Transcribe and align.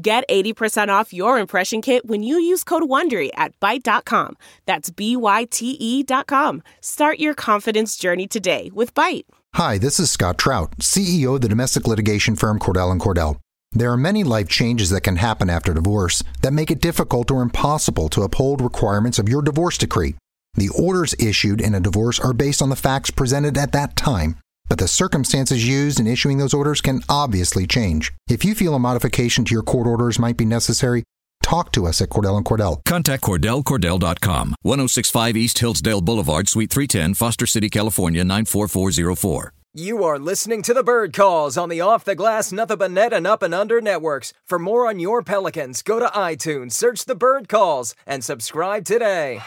Get 0.00 0.28
80% 0.28 0.90
off 0.90 1.12
your 1.12 1.40
impression 1.40 1.82
kit 1.82 2.06
when 2.06 2.22
you 2.22 2.38
use 2.38 2.62
code 2.62 2.84
WONDERY 2.84 3.30
at 3.34 3.58
Byte.com. 3.58 4.36
That's 4.64 4.90
B-Y-T-E 4.90 6.02
dot 6.04 6.28
com. 6.28 6.62
Start 6.80 7.18
your 7.18 7.34
confidence 7.34 7.96
journey 7.96 8.28
today 8.28 8.70
with 8.72 8.94
Byte. 8.94 9.24
Hi, 9.54 9.76
this 9.76 9.98
is 9.98 10.08
Scott 10.08 10.38
Trout, 10.38 10.76
CEO 10.78 11.34
of 11.34 11.40
the 11.40 11.48
domestic 11.48 11.88
litigation 11.88 12.36
firm 12.36 12.60
Cordell 12.60 12.96
& 12.98 13.00
Cordell. 13.00 13.40
There 13.72 13.90
are 13.90 13.96
many 13.96 14.22
life 14.22 14.48
changes 14.48 14.90
that 14.90 15.00
can 15.00 15.16
happen 15.16 15.50
after 15.50 15.74
divorce 15.74 16.22
that 16.42 16.52
make 16.52 16.70
it 16.70 16.80
difficult 16.80 17.32
or 17.32 17.42
impossible 17.42 18.08
to 18.10 18.22
uphold 18.22 18.60
requirements 18.60 19.18
of 19.18 19.28
your 19.28 19.42
divorce 19.42 19.78
decree. 19.78 20.14
The 20.54 20.68
orders 20.68 21.16
issued 21.18 21.60
in 21.60 21.74
a 21.74 21.80
divorce 21.80 22.20
are 22.20 22.32
based 22.32 22.62
on 22.62 22.68
the 22.68 22.76
facts 22.76 23.10
presented 23.10 23.58
at 23.58 23.72
that 23.72 23.96
time 23.96 24.36
but 24.68 24.78
the 24.78 24.88
circumstances 24.88 25.66
used 25.66 25.98
in 25.98 26.06
issuing 26.06 26.38
those 26.38 26.54
orders 26.54 26.80
can 26.80 27.02
obviously 27.08 27.66
change. 27.66 28.12
If 28.28 28.44
you 28.44 28.54
feel 28.54 28.74
a 28.74 28.78
modification 28.78 29.44
to 29.46 29.54
your 29.54 29.62
court 29.62 29.86
orders 29.86 30.18
might 30.18 30.36
be 30.36 30.44
necessary, 30.44 31.04
talk 31.42 31.72
to 31.72 31.86
us 31.86 32.00
at 32.00 32.10
Cordell 32.10 32.36
and 32.36 32.46
Cordell. 32.46 32.84
Contact 32.84 33.22
CordellCordell.com, 33.22 34.54
1065 34.62 35.36
East 35.36 35.58
Hillsdale 35.58 36.00
Boulevard, 36.00 36.48
Suite 36.48 36.70
310, 36.70 37.14
Foster 37.14 37.46
City, 37.46 37.68
California, 37.68 38.24
94404. 38.24 39.52
You 39.74 40.02
are 40.02 40.18
listening 40.18 40.62
to 40.62 40.74
the 40.74 40.82
Bird 40.82 41.12
Calls 41.12 41.56
on 41.56 41.68
the 41.68 41.82
Off 41.82 42.04
the 42.04 42.14
Glass, 42.14 42.50
Nothing 42.50 42.78
But 42.78 42.90
Net, 42.90 43.12
and 43.12 43.26
Up 43.26 43.42
and 43.42 43.54
Under 43.54 43.80
networks. 43.80 44.32
For 44.44 44.58
more 44.58 44.88
on 44.88 44.98
your 44.98 45.22
Pelicans, 45.22 45.82
go 45.82 46.00
to 46.00 46.06
iTunes, 46.06 46.72
search 46.72 47.04
the 47.04 47.14
Bird 47.14 47.48
Calls, 47.48 47.94
and 48.06 48.24
subscribe 48.24 48.84
today. 48.84 49.40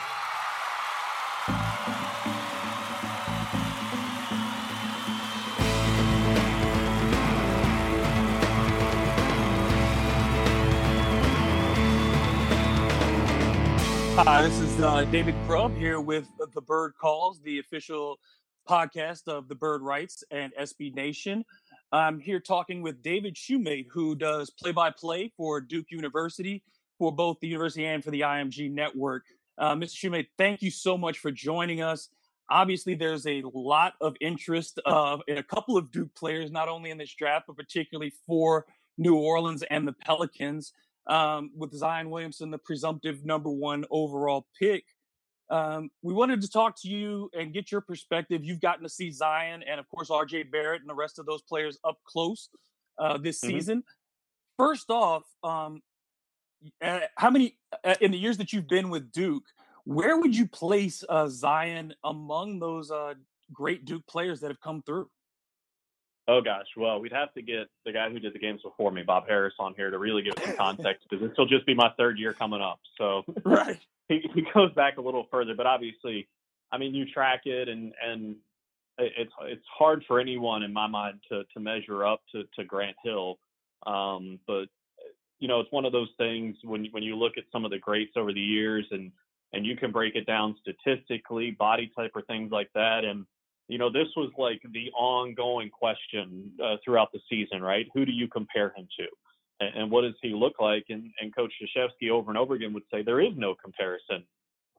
Hi, 14.16 14.42
this 14.42 14.60
is 14.60 14.82
uh, 14.82 15.06
David 15.06 15.36
Grubb 15.48 15.76
here 15.78 16.02
with 16.02 16.28
The 16.54 16.62
Bird 16.62 16.96
Calls, 17.00 17.40
the 17.42 17.60
official 17.60 18.20
podcast 18.70 19.30
of 19.30 19.48
the 19.48 19.56
Bird 19.56 19.82
Writes 19.82 20.22
and 20.32 20.52
SB 20.60 20.94
Nation. 20.94 21.46
I'm 21.94 22.20
here 22.20 22.42
talking 22.42 22.82
with 22.82 23.02
David 23.02 23.36
Shumate, 23.36 23.88
who 23.90 24.16
does 24.16 24.50
play 24.50 24.74
by 24.74 24.92
play 24.92 25.32
for 25.38 25.62
Duke 25.62 25.86
University, 25.92 26.62
for 27.00 27.14
both 27.14 27.40
the 27.40 27.48
university 27.48 27.86
and 27.86 28.04
for 28.04 28.12
the 28.12 28.22
IMG 28.22 28.70
network. 28.70 29.24
Uh, 29.58 29.76
Mr. 29.76 29.96
Shumate, 29.96 30.28
thank 30.38 30.62
you 30.62 30.72
so 30.72 30.98
much 30.98 31.20
for 31.20 31.32
joining 31.32 31.82
us. 31.82 32.10
Obviously, 32.50 32.96
there's 32.96 33.26
a 33.26 33.44
lot 33.54 33.94
of 34.02 34.18
interest 34.20 34.78
uh, 34.86 35.20
in 35.30 35.38
a 35.38 35.44
couple 35.44 35.78
of 35.78 35.90
Duke 35.90 36.14
players, 36.16 36.52
not 36.52 36.68
only 36.68 36.90
in 36.90 36.98
this 36.98 37.14
draft, 37.16 37.46
but 37.48 37.56
particularly 37.56 38.12
for 38.28 38.66
New 38.98 39.16
Orleans 39.16 39.64
and 39.72 39.88
the 39.88 39.94
Pelicans 39.94 40.74
um, 41.08 41.52
with 41.56 41.74
Zion 41.74 42.10
Williamson, 42.10 42.52
the 42.52 42.58
presumptive 42.58 43.26
number 43.26 43.50
one 43.50 43.86
overall 43.90 44.46
pick. 44.60 44.84
Um, 45.50 45.90
we 46.02 46.14
wanted 46.14 46.42
to 46.42 46.50
talk 46.50 46.82
to 46.82 46.88
you 46.88 47.30
and 47.34 47.54
get 47.54 47.72
your 47.72 47.82
perspective. 47.82 48.44
You've 48.44 48.62
gotten 48.62 48.84
to 48.84 48.90
see 48.90 49.12
Zion 49.12 49.64
and, 49.70 49.80
of 49.80 49.90
course, 49.90 50.10
RJ 50.10 50.50
Barrett 50.50 50.82
and 50.82 50.90
the 50.90 50.96
rest 50.96 51.20
of 51.20 51.26
those 51.26 51.42
players 51.42 51.78
up 51.84 51.98
close 52.08 52.50
uh, 52.98 53.18
this 53.18 53.40
mm-hmm. 53.42 53.50
season. 53.50 53.84
First 54.58 54.90
off, 54.90 55.24
um, 55.44 55.82
uh, 56.82 57.02
how 57.18 57.30
many 57.30 57.58
uh, 57.84 57.96
in 58.00 58.12
the 58.12 58.18
years 58.18 58.38
that 58.38 58.54
you've 58.54 58.68
been 58.68 58.90
with 58.90 59.12
Duke? 59.12 59.44
Where 59.84 60.18
would 60.20 60.36
you 60.36 60.48
place 60.48 61.04
uh, 61.10 61.28
Zion 61.28 61.94
among 62.04 62.60
those 62.60 62.92
uh, 62.92 63.16
great 63.52 63.84
Duke 63.84 64.06
players 64.08 64.40
that 64.42 64.50
have 64.50 64.62
come 64.62 64.84
through? 64.84 65.10
Oh 66.28 66.40
gosh, 66.40 66.68
well, 66.78 67.00
we'd 67.02 67.14
have 67.14 67.34
to 67.34 67.42
get 67.42 67.68
the 67.86 67.92
guy 67.92 68.10
who 68.10 68.20
did 68.20 68.34
the 68.34 68.40
games 68.40 68.62
before 68.62 68.92
me, 68.92 69.02
Bob 69.02 69.28
Harris, 69.28 69.56
on 69.60 69.74
here 69.76 69.90
to 69.90 69.98
really 69.98 70.22
give 70.22 70.34
some 70.44 70.56
context 70.56 71.08
because 71.10 71.28
this 71.28 71.36
will 71.38 71.48
just 71.48 71.66
be 71.66 71.74
my 71.74 71.90
third 71.98 72.20
year 72.20 72.34
coming 72.34 72.62
up. 72.62 72.80
So 72.98 73.24
right, 73.44 73.80
he, 74.08 74.22
he 74.34 74.46
goes 74.54 74.72
back 74.74 74.98
a 74.98 75.02
little 75.02 75.28
further, 75.32 75.56
but 75.56 75.66
obviously, 75.66 76.28
I 76.72 76.78
mean, 76.78 76.94
you 76.94 77.06
track 77.06 77.42
it, 77.46 77.68
and 77.70 77.94
and 78.06 78.36
it's 79.00 79.34
it's 79.44 79.66
hard 79.78 80.04
for 80.08 80.20
anyone 80.20 80.64
in 80.64 80.72
my 80.72 80.88
mind 80.88 81.20
to 81.30 81.44
to 81.54 81.60
measure 81.60 82.06
up 82.06 82.22
to 82.34 82.44
to 82.56 82.64
Grant 82.64 82.98
Hill. 83.04 83.40
Um, 83.88 84.40
but 84.46 84.66
you 85.40 85.48
know, 85.48 85.60
it's 85.60 85.72
one 85.72 85.86
of 85.86 85.92
those 85.92 86.10
things 86.18 86.56
when 86.64 86.86
when 86.92 87.04
you 87.04 87.16
look 87.16 87.34
at 87.38 87.46
some 87.52 87.66
of 87.66 87.72
the 87.72 87.80
greats 87.80 88.14
over 88.16 88.32
the 88.32 88.40
years, 88.40 88.86
and 88.92 89.12
and 89.54 89.66
you 89.66 89.76
can 89.76 89.92
break 89.92 90.16
it 90.16 90.28
down 90.28 90.56
statistically, 90.62 91.52
body 91.52 91.92
type, 91.96 92.12
or 92.16 92.22
things 92.22 92.52
like 92.52 92.70
that, 92.76 93.04
and 93.04 93.26
you 93.72 93.78
know, 93.78 93.90
this 93.90 94.08
was 94.18 94.32
like 94.38 94.62
the 94.74 94.92
ongoing 94.92 95.70
question 95.70 96.52
uh, 96.62 96.76
throughout 96.84 97.14
the 97.14 97.22
season, 97.30 97.62
right? 97.62 97.88
Who 97.94 98.06
do 98.06 98.12
you 98.12 98.28
compare 98.28 98.74
him 98.76 98.86
to? 99.00 99.06
And, 99.62 99.84
and 99.84 99.92
what 99.92 100.02
does 100.02 100.16
he 100.22 100.34
look 100.34 100.60
like? 100.60 100.88
And, 100.90 101.10
and 101.22 101.34
Coach 101.34 101.54
Krzyzewski 101.56 102.10
over 102.12 102.30
and 102.30 102.38
over 102.38 102.56
again 102.56 102.74
would 102.74 102.84
say 102.92 103.02
there 103.02 103.22
is 103.22 103.32
no 103.38 103.56
comparison. 103.56 104.26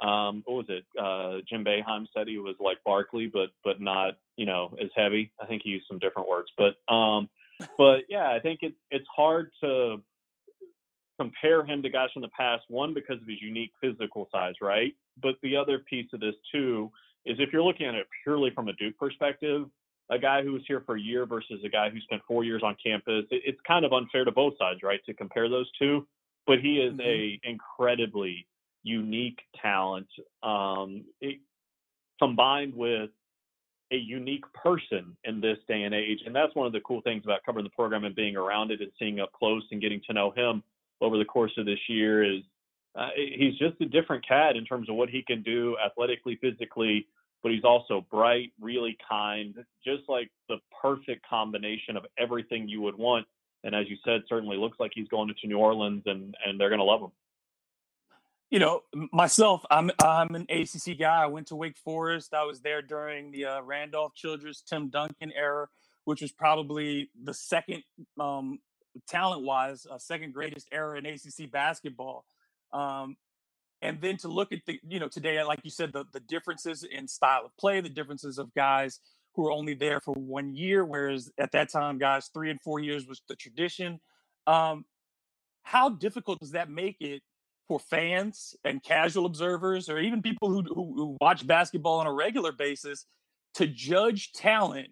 Um, 0.03 0.43
what 0.45 0.57
was 0.57 0.67
it? 0.69 0.85
Uh, 1.01 1.39
Jim 1.49 1.65
Boeheim 1.65 2.05
said 2.15 2.29
he 2.29 2.37
was 2.37 2.57
like 2.61 2.85
Barkley, 2.85 3.31
but 3.33 3.49
but 3.65 3.81
not 3.81 4.19
you 4.37 4.45
know 4.45 4.77
as 4.83 4.91
heavy. 4.95 5.33
I 5.41 5.47
think 5.47 5.63
he 5.65 5.71
used 5.71 5.87
some 5.89 5.99
different 5.99 6.29
words, 6.29 6.49
but 6.59 6.75
um, 6.93 7.31
but 7.79 8.01
yeah, 8.11 8.31
I 8.31 8.41
think 8.41 8.59
it's 8.63 8.77
it's 8.91 9.07
hard 9.15 9.53
to 9.63 10.03
compare 11.19 11.65
him 11.65 11.83
to 11.83 11.89
guys 11.89 12.09
from 12.13 12.23
the 12.23 12.29
past. 12.37 12.65
One 12.69 12.93
because 12.93 13.23
of 13.23 13.29
his 13.29 13.41
unique 13.41 13.73
physical 13.81 14.29
size, 14.33 14.55
right? 14.61 14.93
But 15.23 15.37
the 15.43 15.57
other 15.57 15.79
piece 15.79 16.09
of 16.13 16.21
this 16.21 16.35
too 16.53 16.91
is 17.25 17.37
if 17.39 17.53
you're 17.53 17.63
looking 17.63 17.87
at 17.87 17.95
it 17.95 18.07
purely 18.25 18.51
from 18.51 18.69
a 18.69 18.73
Duke 18.75 18.99
perspective, 18.99 19.67
a 20.11 20.19
guy 20.19 20.43
who 20.43 20.53
was 20.53 20.63
here 20.67 20.83
for 20.85 20.97
a 20.97 21.01
year 21.01 21.27
versus 21.27 21.61
a 21.65 21.69
guy 21.69 21.89
who 21.89 22.01
spent 22.01 22.23
four 22.27 22.45
years 22.45 22.63
on 22.65 22.77
campus, 22.85 23.25
it, 23.31 23.43
it's 23.45 23.61
kind 23.67 23.85
of 23.85 23.93
unfair 23.93 24.25
to 24.25 24.33
both 24.33 24.55
sides, 24.59 24.81
right, 24.83 25.01
to 25.07 25.15
compare 25.15 25.49
those 25.49 25.71
two. 25.79 26.07
But 26.47 26.61
he 26.61 26.79
is 26.79 26.93
mm-hmm. 26.93 27.01
a 27.01 27.41
incredibly 27.45 28.47
unique 28.83 29.39
talent, 29.61 30.09
um, 30.43 31.05
it, 31.21 31.39
combined 32.21 32.75
with 32.75 33.11
a 33.93 33.97
unique 33.97 34.45
person 34.55 35.17
in 35.25 35.41
this 35.41 35.59
day 35.69 35.83
and 35.83 35.95
age. 35.95 36.21
And 36.25 36.35
that's 36.35 36.55
one 36.55 36.67
of 36.67 36.73
the 36.73 36.81
cool 36.81 37.03
things 37.03 37.23
about 37.25 37.41
covering 37.45 37.65
the 37.65 37.71
program 37.71 38.05
and 38.05 38.15
being 38.15 38.37
around 38.37 38.71
it 38.71 38.81
and 38.81 38.91
seeing 38.99 39.21
up 39.21 39.33
close 39.33 39.63
and 39.71 39.81
getting 39.81 40.01
to 40.07 40.15
know 40.15 40.31
him 40.31 40.63
over 41.01 41.19
the 41.19 41.25
course 41.25 41.53
of 41.59 41.67
this 41.67 41.79
year 41.89 42.25
is 42.25 42.43
uh, 42.95 43.09
he's 43.17 43.57
just 43.59 43.81
a 43.81 43.87
different 43.87 44.27
cat 44.27 44.57
in 44.57 44.65
terms 44.65 44.89
of 44.89 44.97
what 44.97 45.09
he 45.09 45.23
can 45.23 45.43
do 45.43 45.77
athletically, 45.85 46.37
physically, 46.41 47.07
but 47.43 47.51
he's 47.51 47.65
also 47.65 48.07
bright, 48.11 48.53
really 48.61 48.97
kind, 49.09 49.55
just 49.85 50.03
like 50.09 50.31
the 50.49 50.57
perfect 50.81 51.27
combination 51.29 51.97
of 51.97 52.05
everything 52.19 52.69
you 52.69 52.83
would 52.83 52.97
want. 52.97 53.27
And 53.65 53.75
as 53.75 53.89
you 53.89 53.97
said, 54.05 54.23
certainly 54.29 54.57
looks 54.57 54.79
like 54.79 54.93
he's 54.95 55.09
going 55.09 55.29
to 55.29 55.49
New 55.49 55.59
Orleans, 55.59 56.03
and 56.07 56.35
and 56.45 56.59
they're 56.59 56.69
going 56.69 56.81
to 56.81 56.85
love 56.85 57.01
him. 57.01 57.13
You 58.51 58.59
know, 58.59 58.83
myself, 59.13 59.65
I'm 59.71 59.91
I'm 60.03 60.35
an 60.35 60.47
ACC 60.51 60.99
guy. 60.99 61.23
I 61.23 61.27
went 61.27 61.47
to 61.49 61.57
Wake 61.57 61.79
Forest. 61.79 62.35
I 62.35 62.45
was 62.45 62.61
there 62.61 62.83
during 62.83 63.31
the 63.31 63.47
uh, 63.47 63.63
Randolph 63.63 64.15
Childress, 64.15 64.63
Tim 64.63 64.91
Duncan 64.91 65.33
era, 65.35 65.69
which 66.05 66.21
was 66.21 66.33
probably 66.33 67.09
the 67.23 67.33
second, 67.33 67.83
um, 68.21 68.59
talent-wise, 69.09 69.87
uh, 69.91 69.97
second 69.97 70.35
greatest 70.35 70.69
era 70.71 70.99
in 70.99 71.07
ACC 71.07 71.51
basketball. 71.51 72.27
Um, 72.73 73.17
and 73.81 74.01
then 74.01 74.17
to 74.19 74.29
look 74.29 74.53
at 74.53 74.61
the, 74.67 74.79
you 74.87 75.01
know, 75.01 75.09
today, 75.09 75.43
like 75.43 75.61
you 75.65 75.71
said, 75.71 75.93
the, 75.93 76.05
the 76.13 76.21
differences 76.21 76.85
in 76.85 77.09
style 77.09 77.43
of 77.45 77.57
play, 77.59 77.81
the 77.81 77.89
differences 77.89 78.39
of 78.39 78.55
guys 78.55 79.01
who 79.35 79.47
are 79.47 79.53
only 79.53 79.75
there 79.75 80.01
for 80.01 80.15
one 80.15 80.55
year, 80.55 80.85
whereas 80.85 81.31
at 81.39 81.53
that 81.53 81.71
time, 81.71 81.99
guys, 81.99 82.31
three 82.33 82.51
and 82.51 82.61
four 82.61 82.79
years 82.79 83.07
was 83.07 83.23
the 83.29 83.35
tradition. 83.35 83.99
Um, 84.47 84.85
how 85.63 85.89
difficult 85.89 86.41
does 86.41 86.53
that 86.53 86.71
make 86.71 86.97
it 87.01 87.23
for 87.67 87.79
fans 87.79 88.55
and 88.65 88.83
casual 88.83 89.27
observers, 89.27 89.89
or 89.89 89.99
even 89.99 90.23
people 90.23 90.51
who, 90.51 90.63
who, 90.63 90.95
who 90.95 91.17
watch 91.21 91.47
basketball 91.47 92.01
on 92.01 92.07
a 92.07 92.13
regular 92.13 92.53
basis, 92.53 93.07
to 93.55 93.67
judge 93.67 94.33
talent 94.33 94.89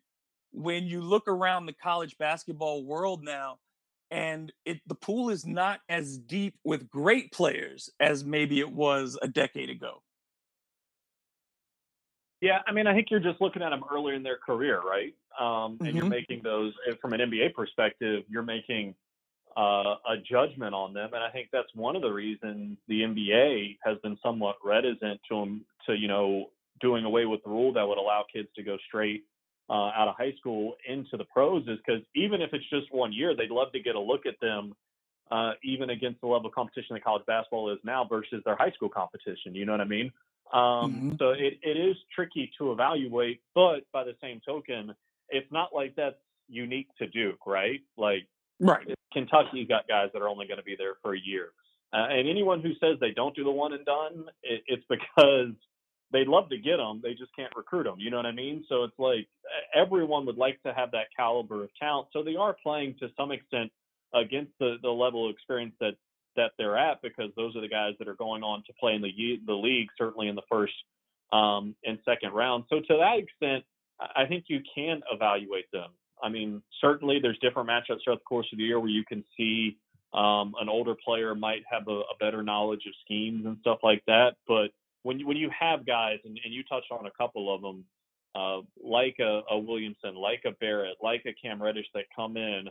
when 0.52 0.84
you 0.84 1.00
look 1.00 1.28
around 1.28 1.66
the 1.66 1.72
college 1.72 2.16
basketball 2.18 2.84
world 2.84 3.22
now 3.22 3.58
and 4.10 4.52
it 4.64 4.80
the 4.86 4.94
pool 4.94 5.30
is 5.30 5.46
not 5.46 5.80
as 5.88 6.18
deep 6.18 6.54
with 6.64 6.88
great 6.90 7.32
players 7.32 7.90
as 8.00 8.24
maybe 8.24 8.60
it 8.60 8.70
was 8.70 9.18
a 9.22 9.28
decade 9.28 9.70
ago. 9.70 10.02
Yeah, 12.40 12.60
I 12.66 12.72
mean, 12.72 12.86
I 12.86 12.94
think 12.94 13.08
you're 13.10 13.20
just 13.20 13.40
looking 13.40 13.62
at 13.62 13.70
them 13.70 13.82
earlier 13.92 14.14
in 14.14 14.22
their 14.22 14.38
career, 14.38 14.80
right? 14.80 15.14
Um, 15.38 15.76
and 15.80 15.80
mm-hmm. 15.80 15.96
you're 15.96 16.06
making 16.06 16.40
those 16.42 16.72
from 17.00 17.12
an 17.12 17.20
NBA 17.20 17.54
perspective. 17.54 18.24
You're 18.28 18.42
making 18.42 18.94
uh, 19.56 19.96
a 20.08 20.16
judgment 20.28 20.74
on 20.74 20.94
them, 20.94 21.10
and 21.12 21.22
I 21.22 21.30
think 21.30 21.48
that's 21.52 21.68
one 21.74 21.96
of 21.96 22.02
the 22.02 22.10
reasons 22.10 22.78
the 22.88 23.02
NBA 23.02 23.78
has 23.84 23.98
been 24.02 24.16
somewhat 24.22 24.56
reticent 24.64 25.20
to 25.28 25.60
to 25.86 25.94
you 25.94 26.08
know 26.08 26.46
doing 26.80 27.04
away 27.04 27.26
with 27.26 27.42
the 27.44 27.50
rule 27.50 27.72
that 27.74 27.86
would 27.86 27.98
allow 27.98 28.24
kids 28.32 28.48
to 28.56 28.62
go 28.62 28.78
straight 28.88 29.24
uh, 29.70 29.92
out 29.94 30.08
of 30.08 30.16
high 30.16 30.34
school 30.38 30.74
into 30.88 31.16
the 31.16 31.24
pros 31.24 31.62
is 31.68 31.78
because 31.86 32.02
even 32.16 32.42
if 32.42 32.50
it's 32.52 32.68
just 32.68 32.92
one 32.92 33.12
year, 33.12 33.36
they'd 33.36 33.50
love 33.50 33.70
to 33.72 33.80
get 33.80 33.94
a 33.94 34.00
look 34.00 34.26
at 34.26 34.34
them, 34.40 34.74
uh, 35.30 35.52
even 35.62 35.90
against 35.90 36.20
the 36.20 36.26
level 36.26 36.48
of 36.48 36.54
competition 36.54 36.94
that 36.94 37.04
college 37.04 37.24
basketball 37.26 37.70
is 37.72 37.78
now 37.84 38.04
versus 38.04 38.42
their 38.44 38.56
high 38.56 38.72
school 38.72 38.88
competition. 38.88 39.54
You 39.54 39.66
know 39.66 39.72
what 39.72 39.80
I 39.80 39.84
mean? 39.84 40.12
Um, 40.52 40.60
mm-hmm. 40.60 41.10
So 41.20 41.30
it, 41.30 41.60
it 41.62 41.76
is 41.76 41.96
tricky 42.12 42.50
to 42.58 42.72
evaluate, 42.72 43.40
but 43.54 43.80
by 43.92 44.02
the 44.02 44.16
same 44.20 44.40
token, 44.44 44.92
it's 45.28 45.50
not 45.52 45.72
like 45.72 45.94
that's 45.94 46.16
unique 46.48 46.88
to 46.98 47.06
Duke, 47.06 47.46
right? 47.46 47.80
Like, 47.96 48.26
right. 48.58 48.84
Kentucky's 49.12 49.68
got 49.68 49.86
guys 49.86 50.08
that 50.12 50.20
are 50.20 50.28
only 50.28 50.48
going 50.48 50.58
to 50.58 50.64
be 50.64 50.74
there 50.76 50.94
for 51.00 51.14
a 51.14 51.20
year. 51.20 51.50
Uh, 51.92 52.06
and 52.10 52.28
anyone 52.28 52.60
who 52.60 52.70
says 52.80 52.98
they 53.00 53.12
don't 53.12 53.36
do 53.36 53.44
the 53.44 53.50
one 53.50 53.72
and 53.72 53.84
done, 53.84 54.24
it, 54.42 54.62
it's 54.66 54.84
because 54.90 55.54
they'd 56.12 56.28
love 56.28 56.48
to 56.50 56.58
get 56.58 56.76
them, 56.76 57.00
they 57.02 57.14
just 57.14 57.34
can't 57.36 57.52
recruit 57.56 57.84
them. 57.84 57.96
You 57.98 58.10
know 58.10 58.16
what 58.16 58.26
I 58.26 58.32
mean? 58.32 58.64
So 58.68 58.84
it's 58.84 58.98
like 58.98 59.28
everyone 59.74 60.26
would 60.26 60.36
like 60.36 60.62
to 60.62 60.72
have 60.74 60.90
that 60.92 61.06
caliber 61.16 61.64
of 61.64 61.70
talent. 61.78 62.08
So 62.12 62.22
they 62.22 62.36
are 62.36 62.56
playing 62.62 62.96
to 63.00 63.08
some 63.16 63.32
extent 63.32 63.70
against 64.14 64.52
the 64.58 64.76
the 64.82 64.90
level 64.90 65.28
of 65.28 65.34
experience 65.34 65.74
that 65.80 65.94
that 66.36 66.52
they're 66.58 66.78
at 66.78 67.02
because 67.02 67.30
those 67.36 67.56
are 67.56 67.60
the 67.60 67.68
guys 67.68 67.94
that 67.98 68.08
are 68.08 68.14
going 68.14 68.42
on 68.42 68.62
to 68.66 68.72
play 68.78 68.94
in 68.94 69.02
the 69.02 69.40
the 69.46 69.54
league 69.54 69.88
certainly 69.98 70.28
in 70.28 70.34
the 70.34 70.42
first 70.50 70.74
um, 71.32 71.74
and 71.84 71.98
second 72.04 72.32
round. 72.32 72.64
So 72.68 72.80
to 72.80 72.96
that 72.98 73.18
extent, 73.18 73.64
I 74.16 74.26
think 74.26 74.44
you 74.48 74.60
can 74.74 75.02
evaluate 75.12 75.70
them. 75.72 75.90
I 76.22 76.28
mean, 76.28 76.62
certainly 76.80 77.18
there's 77.20 77.38
different 77.38 77.68
matchups 77.68 78.04
throughout 78.04 78.20
the 78.20 78.28
course 78.28 78.46
of 78.52 78.58
the 78.58 78.64
year 78.64 78.80
where 78.80 78.90
you 78.90 79.04
can 79.04 79.24
see 79.36 79.78
um, 80.12 80.54
an 80.60 80.68
older 80.68 80.94
player 81.02 81.34
might 81.34 81.62
have 81.70 81.86
a, 81.88 82.00
a, 82.00 82.16
better 82.18 82.42
knowledge 82.42 82.82
of 82.86 82.92
schemes 83.04 83.46
and 83.46 83.56
stuff 83.60 83.78
like 83.82 84.02
that. 84.06 84.32
But 84.48 84.70
when 85.02 85.18
you, 85.18 85.26
when 85.26 85.36
you 85.36 85.50
have 85.58 85.86
guys, 85.86 86.18
and, 86.24 86.38
and 86.44 86.52
you 86.52 86.62
touched 86.64 86.90
on 86.90 87.06
a 87.06 87.10
couple 87.10 87.54
of 87.54 87.62
them, 87.62 87.84
uh, 88.34 88.60
like 88.82 89.16
a, 89.20 89.40
a, 89.50 89.58
Williamson, 89.58 90.14
like 90.14 90.42
a 90.46 90.52
Barrett, 90.52 90.96
like 91.02 91.24
a 91.26 91.32
Cam 91.32 91.62
Reddish 91.62 91.86
that 91.94 92.04
come 92.14 92.36
in, 92.36 92.68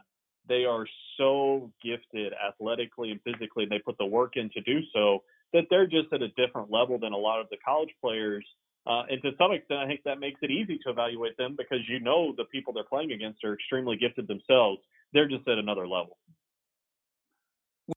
they 0.47 0.65
are 0.65 0.85
so 1.17 1.71
gifted 1.83 2.33
athletically 2.33 3.11
and 3.11 3.19
physically, 3.23 3.63
and 3.63 3.71
they 3.71 3.79
put 3.79 3.97
the 3.97 4.05
work 4.05 4.37
in 4.37 4.49
to 4.51 4.61
do 4.61 4.79
so 4.93 5.23
that 5.53 5.63
they're 5.69 5.87
just 5.87 6.13
at 6.13 6.21
a 6.21 6.29
different 6.29 6.71
level 6.71 6.97
than 6.99 7.13
a 7.13 7.17
lot 7.17 7.41
of 7.41 7.47
the 7.49 7.57
college 7.65 7.89
players. 8.01 8.45
Uh, 8.87 9.03
and 9.09 9.21
to 9.21 9.31
some 9.37 9.51
extent, 9.51 9.79
I 9.79 9.87
think 9.87 10.01
that 10.05 10.19
makes 10.19 10.39
it 10.41 10.49
easy 10.49 10.79
to 10.85 10.91
evaluate 10.91 11.37
them 11.37 11.55
because 11.57 11.79
you 11.87 11.99
know 11.99 12.33
the 12.37 12.45
people 12.45 12.73
they're 12.73 12.83
playing 12.83 13.11
against 13.11 13.43
are 13.43 13.53
extremely 13.53 13.97
gifted 13.97 14.27
themselves. 14.27 14.79
They're 15.13 15.27
just 15.27 15.47
at 15.47 15.57
another 15.57 15.87
level. 15.87 16.17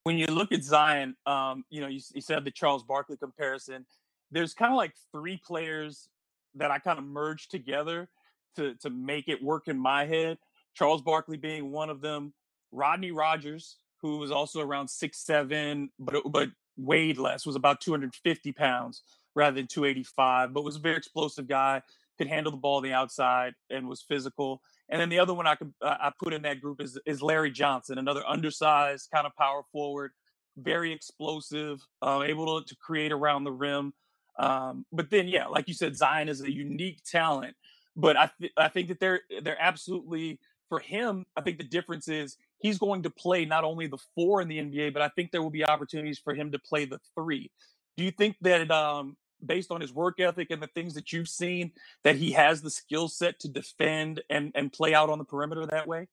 When 0.05 0.17
you 0.17 0.26
look 0.26 0.52
at 0.52 0.64
Zion, 0.64 1.17
um, 1.26 1.64
you 1.70 1.81
know, 1.81 1.87
you, 1.87 2.00
you 2.14 2.23
said 2.23 2.44
the 2.44 2.50
Charles 2.50 2.82
Barkley 2.82 3.17
comparison 3.17 3.87
there's 4.32 4.55
kind 4.55 4.73
of 4.73 4.76
like 4.76 4.94
three 5.12 5.40
players 5.46 6.08
that 6.56 6.70
I 6.70 6.79
kind 6.79 6.99
of 6.99 7.05
merged 7.05 7.50
together 7.50 8.08
to 8.56 8.75
to 8.76 8.90
make 8.90 9.29
it 9.29 9.43
work 9.43 9.69
in 9.69 9.79
my 9.79 10.05
head. 10.05 10.38
Charles 10.75 11.02
Barkley 11.02 11.37
being 11.37 11.70
one 11.70 11.90
of 11.90 12.00
them, 12.00 12.32
Rodney 12.73 13.12
Rogers, 13.12 13.76
who 14.00 14.19
was 14.19 14.31
also 14.31 14.61
around 14.61 14.88
six 14.88 15.25
seven, 15.25 15.90
but 15.99 16.23
but 16.26 16.49
weighed 16.76 17.19
less, 17.19 17.46
was 17.46 17.56
about 17.56 17.81
250 17.81 18.52
pounds 18.52 19.02
rather 19.34 19.55
than 19.55 19.67
285, 19.67 20.52
but 20.52 20.64
was 20.64 20.76
a 20.76 20.81
very 20.81 20.96
explosive 20.96 21.46
guy, 21.46 21.82
could 22.19 22.26
handle 22.26 22.50
the 22.50 22.58
ball 22.58 22.79
on 22.79 22.82
the 22.82 22.93
outside 22.93 23.55
and 23.70 23.88
was 23.88 24.02
physical. 24.02 24.61
And 24.88 25.00
then 25.00 25.08
the 25.08 25.19
other 25.19 25.34
one 25.34 25.46
I 25.46 25.55
could 25.55 25.73
I 25.82 26.11
put 26.19 26.32
in 26.32 26.43
that 26.43 26.61
group 26.61 26.81
is 26.81 26.99
is 27.06 27.23
Larry 27.23 27.50
Johnson, 27.50 27.99
another 27.99 28.23
undersized 28.26 29.08
kind 29.12 29.26
of 29.26 29.34
power 29.37 29.62
forward, 29.73 30.12
very 30.56 30.93
explosive, 30.93 31.81
uh, 32.02 32.23
able 32.26 32.61
to, 32.61 32.67
to 32.67 32.76
create 32.76 33.12
around 33.12 33.44
the 33.44 33.52
rim. 33.52 33.93
Um, 34.38 34.87
but 34.93 35.11
then, 35.11 35.29
yeah, 35.29 35.46
like 35.46 35.69
you 35.69 35.75
said, 35.75 35.96
Zion 35.96 36.29
is 36.29 36.40
a 36.40 36.50
unique 36.50 37.02
talent. 37.05 37.55
But 37.94 38.17
I 38.17 38.31
th- 38.40 38.52
I 38.56 38.69
think 38.69 38.88
that 38.88 39.00
they're 39.00 39.20
they're 39.43 39.61
absolutely 39.61 40.40
for 40.69 40.79
him. 40.79 41.26
I 41.37 41.43
think 41.43 41.58
the 41.58 41.64
difference 41.64 42.08
is 42.08 42.37
he's 42.58 42.79
going 42.79 43.02
to 43.02 43.11
play 43.11 43.44
not 43.44 43.64
only 43.64 43.87
the 43.87 43.99
four 44.14 44.40
in 44.40 44.49
the 44.49 44.58
NBA, 44.58 44.94
but 44.94 45.02
I 45.02 45.08
think 45.11 45.31
there 45.31 45.43
will 45.43 45.50
be 45.50 45.64
opportunities 45.67 46.19
for 46.19 46.34
him 46.34 46.52
to 46.52 46.58
play 46.58 46.87
the 46.87 46.99
three. 47.14 47.50
Do 47.99 48.05
you 48.05 48.11
think 48.11 48.37
that 48.40 48.70
um, 48.70 49.17
based 49.44 49.70
on 49.70 49.82
his 49.82 49.93
work 49.93 50.19
ethic 50.20 50.50
and 50.50 50.62
the 50.62 50.69
things 50.69 50.94
that 50.94 51.12
you've 51.12 51.29
seen, 51.29 51.73
that 52.05 52.17
he 52.17 52.32
has 52.32 52.62
the 52.62 52.70
skill 52.70 53.08
set 53.08 53.38
to 53.40 53.49
defend 53.49 54.23
and 54.31 54.52
and 54.55 54.73
play 54.73 54.94
out 54.94 55.11
on 55.11 55.19
the 55.19 55.25
perimeter 55.25 55.67
that 55.67 55.87
way? 55.87 56.08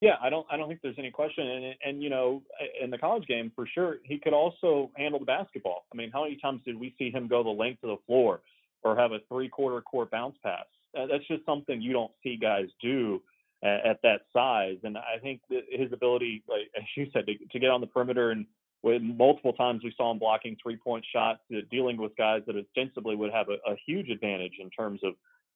Yeah, 0.00 0.16
I 0.22 0.28
don't 0.28 0.46
I 0.50 0.56
don't 0.56 0.68
think 0.68 0.80
there's 0.82 0.98
any 0.98 1.10
question. 1.10 1.46
And 1.46 1.74
and 1.84 2.02
you 2.02 2.10
know, 2.10 2.42
in 2.82 2.90
the 2.90 2.98
college 2.98 3.26
game 3.26 3.50
for 3.54 3.66
sure, 3.66 3.98
he 4.04 4.18
could 4.18 4.34
also 4.34 4.90
handle 4.96 5.18
the 5.18 5.26
basketball. 5.26 5.86
I 5.92 5.96
mean, 5.96 6.10
how 6.12 6.24
many 6.24 6.36
times 6.36 6.60
did 6.64 6.78
we 6.78 6.94
see 6.98 7.10
him 7.10 7.28
go 7.28 7.42
the 7.42 7.50
length 7.50 7.82
of 7.84 7.90
the 7.90 8.02
floor 8.06 8.40
or 8.82 8.96
have 8.96 9.12
a 9.12 9.18
three 9.28 9.48
quarter 9.48 9.80
court 9.80 10.10
bounce 10.10 10.36
pass? 10.42 10.66
That's 10.94 11.26
just 11.26 11.44
something 11.46 11.80
you 11.80 11.92
don't 11.92 12.12
see 12.22 12.36
guys 12.36 12.66
do 12.80 13.22
at, 13.62 13.86
at 13.86 14.02
that 14.02 14.20
size. 14.32 14.76
And 14.84 14.98
I 14.98 15.18
think 15.22 15.40
his 15.48 15.92
ability, 15.92 16.42
like 16.48 16.70
as 16.76 16.84
you 16.96 17.06
said, 17.12 17.26
to, 17.26 17.34
to 17.36 17.58
get 17.58 17.70
on 17.70 17.80
the 17.80 17.86
perimeter 17.86 18.30
and 18.30 18.46
when 18.82 19.16
multiple 19.16 19.54
times 19.54 19.82
we 19.82 19.94
saw 19.96 20.10
him 20.10 20.18
blocking 20.18 20.58
three 20.62 20.76
point 20.76 21.06
shots, 21.10 21.40
dealing 21.70 21.96
with 21.96 22.14
guys 22.16 22.42
that 22.46 22.54
ostensibly 22.54 23.16
would 23.16 23.32
have 23.32 23.48
a, 23.48 23.54
a 23.72 23.76
huge 23.86 24.10
advantage 24.10 24.52
in 24.60 24.68
terms 24.68 25.00
of 25.02 25.14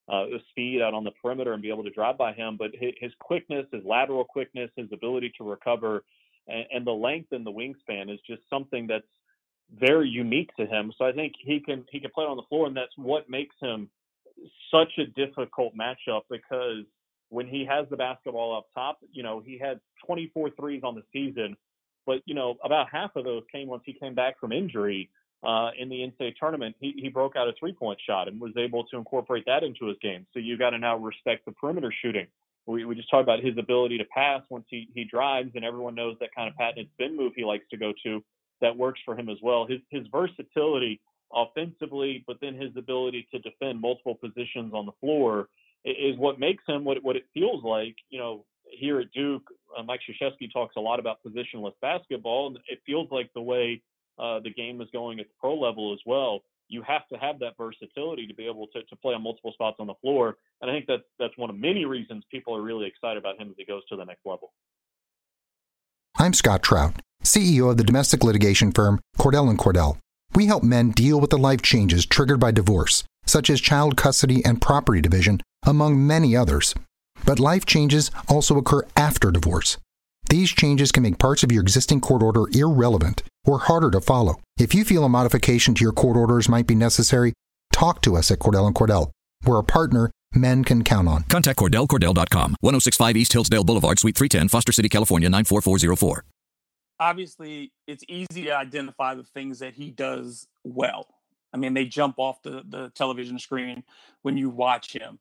uh, 0.09 0.25
speed 0.51 0.81
out 0.81 0.95
on 0.95 1.05
the 1.05 1.11
perimeter 1.23 1.53
and 1.53 1.63
be 1.63 1.69
able 1.71 1.85
to 1.85 1.91
drive 1.91 2.17
by 2.17 2.33
him. 2.33 2.57
But 2.57 2.71
his, 2.79 3.13
quickness, 3.21 3.67
his 3.73 3.85
lateral 3.85 4.25
quickness, 4.25 4.71
his 4.77 4.89
ability 4.93 5.33
to 5.39 5.49
recover, 5.49 6.05
and, 6.47 6.65
and 6.73 6.87
the 6.87 6.93
length 6.93 7.33
and 7.33 7.45
the 7.45 7.53
wingspan 7.53 8.13
is 8.13 8.19
just 8.27 8.43
something 8.49 8.87
that's 8.87 9.05
very 9.79 10.09
unique 10.09 10.51
to 10.57 10.67
him. 10.67 10.93
So 10.97 11.05
I 11.05 11.13
think 11.13 11.35
he 11.39 11.61
can 11.61 11.85
he 11.91 12.01
can 12.01 12.11
play 12.11 12.25
on 12.25 12.37
the 12.37 12.43
floor, 12.49 12.67
and 12.67 12.77
that's 12.77 12.97
what 12.97 13.29
makes 13.29 13.55
him 13.61 13.91
such 14.71 14.93
a 14.99 15.07
difficult 15.07 15.75
matchup 15.77 16.23
because 16.31 16.85
when 17.29 17.47
he 17.47 17.67
has 17.69 17.87
the 17.91 17.97
basketball 17.97 18.57
up 18.57 18.67
top, 18.75 18.99
you 19.13 19.23
know, 19.23 19.41
he 19.45 19.59
had 19.59 19.81
24 20.07 20.51
threes 20.59 20.83
on 20.83 20.95
the 20.95 21.03
season, 21.13 21.57
but 22.07 22.23
you 22.25 22.35
know, 22.35 22.57
about 22.65 22.87
half 22.91 23.15
of 23.17 23.25
those 23.25 23.43
came 23.53 23.69
once 23.69 23.83
he 23.85 23.93
came 23.93 24.15
back 24.15 24.41
from 24.41 24.53
injury 24.53 25.11
uh, 25.45 25.71
in 25.79 25.89
the 25.89 25.97
NCAA 25.97 26.35
tournament, 26.37 26.77
he, 26.81 26.95
he 26.97 27.09
broke 27.09 27.37
out 27.37 27.49
a 27.49 27.53
three 27.59 27.73
point 27.73 27.99
shot 28.05 28.29
and 28.29 28.41
was 28.41 28.53
able 28.57 28.85
to 28.85 28.97
incorporate 28.97 29.45
that 29.47 29.63
into 29.63 29.87
his 29.87 29.97
game. 30.03 30.27
So 30.33 30.41
you 30.41 30.59
got 30.59 30.71
to 30.71 30.79
now 30.79 30.97
respect 30.97 31.45
the 31.45 31.53
perimeter 31.53 31.93
shooting. 32.03 32.27
We, 32.67 32.85
we 32.85 32.95
just 32.95 33.11
talked 33.11 33.23
about 33.23 33.43
his 33.43 33.57
ability 33.57 33.99
to 33.99 34.05
pass 34.05 34.43
once 34.51 34.67
he, 34.69 34.89
he 34.95 35.05
drives, 35.05 35.53
and 35.55 35.65
everyone 35.65 35.95
knows 35.95 36.17
that 36.21 36.35
kind 36.35 36.49
of 36.49 36.57
patented 36.57 36.89
spin 36.95 37.17
move 37.17 37.33
he 37.35 37.45
likes 37.45 37.65
to 37.71 37.77
go 37.77 37.93
to 38.05 38.23
that 38.61 38.77
works 38.77 39.01
for 39.05 39.17
him 39.17 39.29
as 39.29 39.39
well. 39.43 39.67
His, 39.67 39.81
his 39.91 40.07
versatility 40.13 41.01
offensively, 41.33 42.25
but 42.27 42.39
then 42.41 42.55
his 42.55 42.71
ability 42.77 43.29
to 43.33 43.39
defend 43.39 43.81
multiple 43.81 44.15
positions 44.15 44.73
on 44.75 44.87
the 44.87 44.93
floor 45.01 45.49
is 45.85 46.17
what 46.19 46.41
makes 46.41 46.65
him 46.67 46.85
what, 46.85 47.03
what 47.03 47.17
it 47.17 47.25
feels 47.33 47.63
like. 47.65 47.95
You 48.11 48.19
know, 48.19 48.45
here 48.71 49.01
at 49.01 49.13
Duke, 49.13 49.45
uh, 49.77 49.83
Mike 49.83 50.01
Krzyzewski 50.09 50.53
talks 50.53 50.77
a 50.77 50.81
lot 50.81 50.99
about 50.99 51.19
positionless 51.27 51.75
basketball, 51.81 52.49
and 52.49 52.59
it 52.69 52.81
feels 52.85 53.09
like 53.11 53.31
the 53.35 53.41
way 53.41 53.83
uh, 54.19 54.41
the 54.41 54.51
game 54.51 54.81
is 54.81 54.89
going 54.93 55.21
at 55.21 55.27
the 55.27 55.35
pro 55.41 55.55
level 55.55 55.93
as 55.93 56.01
well. 56.07 56.41
You 56.69 56.83
have 56.83 57.09
to 57.09 57.17
have 57.17 57.39
that 57.39 57.57
versatility 57.57 58.27
to 58.27 58.35
be 58.35 58.47
able 58.47 58.67
to, 58.69 58.83
to 58.83 58.97
play 58.97 59.15
on 59.15 59.23
multiple 59.23 59.53
spots 59.53 59.77
on 59.79 59.87
the 59.87 59.95
floor. 60.03 60.37
And 60.61 60.71
I 60.71 60.75
think 60.75 60.87
that's 60.87 61.03
that's 61.19 61.37
one 61.39 61.51
of 61.51 61.57
many 61.57 61.85
reasons 61.85 62.25
people 62.31 62.55
are 62.55 62.63
really 62.63 62.87
excited 62.87 63.17
about 63.17 63.41
him 63.41 63.49
as 63.49 63.55
he 63.57 63.65
goes 63.65 63.85
to 63.87 63.97
the 63.97 64.05
next 64.05 64.27
level. 64.27 64.53
I'm 66.19 66.35
Scott 66.35 66.63
Trout, 66.63 66.95
CEO 67.23 67.71
of 67.71 67.77
the 67.77 67.85
domestic 67.85 68.25
litigation 68.25 68.73
firm 68.73 69.01
Cordell 69.19 69.49
and 69.49 69.59
Cordell. 69.59 69.99
We 70.35 70.47
help 70.47 70.63
men 70.63 70.91
deal 70.91 71.21
with 71.21 71.31
the 71.31 71.39
life 71.39 71.63
changes 71.63 72.05
triggered 72.05 72.41
by 72.41 72.51
divorce, 72.51 73.05
such 73.25 73.49
as 73.49 73.61
child 73.61 73.97
custody 73.97 74.45
and 74.45 74.61
property 74.61 75.01
division, 75.01 75.41
among 75.65 76.07
many 76.07 76.37
others. 76.37 76.75
But 77.25 77.41
life 77.41 77.65
changes 77.65 78.11
also 78.29 78.59
occur 78.59 78.83
after 78.97 79.31
divorce. 79.31 79.79
These 80.29 80.51
changes 80.51 80.93
can 80.93 81.03
make 81.03 81.19
parts 81.19 81.43
of 81.43 81.51
your 81.51 81.63
existing 81.63 82.03
court 82.03 82.23
order 82.23 82.45
irrelevant 82.53 83.23
or 83.47 83.61
harder 83.61 83.91
to 83.93 84.01
follow. 84.01 84.41
If 84.59 84.75
you 84.75 84.85
feel 84.85 85.05
a 85.05 85.09
modification 85.09 85.75
to 85.75 85.83
your 85.83 85.93
court 85.93 86.19
orders 86.19 86.51
might 86.51 86.67
be 86.67 86.75
necessary, 86.75 87.33
talk 87.73 88.03
to 88.03 88.17
us 88.17 88.31
at 88.31 88.39
Cordell 88.39 88.67
and 88.67 88.75
Cordell. 88.75 89.11
We're 89.47 89.59
a 89.59 89.65
partner 89.65 90.11
men 90.35 90.65
can 90.65 90.85
count 90.85 91.09
on. 91.09 91.23
Contact 91.25 91.59
Cordell, 91.59 91.87
CordellCordell.com, 91.87 92.57
1065 92.61 93.17
East 93.17 93.33
Hillsdale 93.33 93.65
Boulevard, 93.65 93.99
Suite 93.99 94.17
310, 94.17 94.49
Foster 94.49 94.73
City, 94.73 94.91
California, 94.91 95.31
94404. 95.31 96.25
Obviously, 97.01 97.73
it's 97.87 98.05
easy 98.09 98.45
to 98.45 98.57
identify 98.57 99.15
the 99.15 99.23
things 99.23 99.61
that 99.61 99.73
he 99.73 99.91
does 99.91 100.47
well. 100.65 101.07
I 101.55 101.57
mean, 101.57 101.73
they 101.73 101.87
jump 101.87 102.17
off 102.19 102.43
the, 102.43 102.63
the 102.69 102.91
television 102.95 103.39
screen 103.39 103.83
when 104.21 104.37
you 104.37 104.51
watch 104.51 104.93
him. 104.93 105.19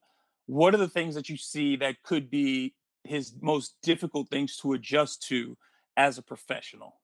What 0.47 0.73
are 0.73 0.77
the 0.77 0.89
things 0.89 1.15
that 1.15 1.29
you 1.29 1.37
see 1.37 1.77
that 1.77 2.03
could 2.03 2.29
be 2.29 2.73
his 3.07 3.33
most 3.41 3.75
difficult 3.81 4.29
things 4.29 4.57
to 4.57 4.73
adjust 4.73 5.27
to 5.27 5.57
as 5.95 6.17
a 6.17 6.21
professional? 6.21 6.99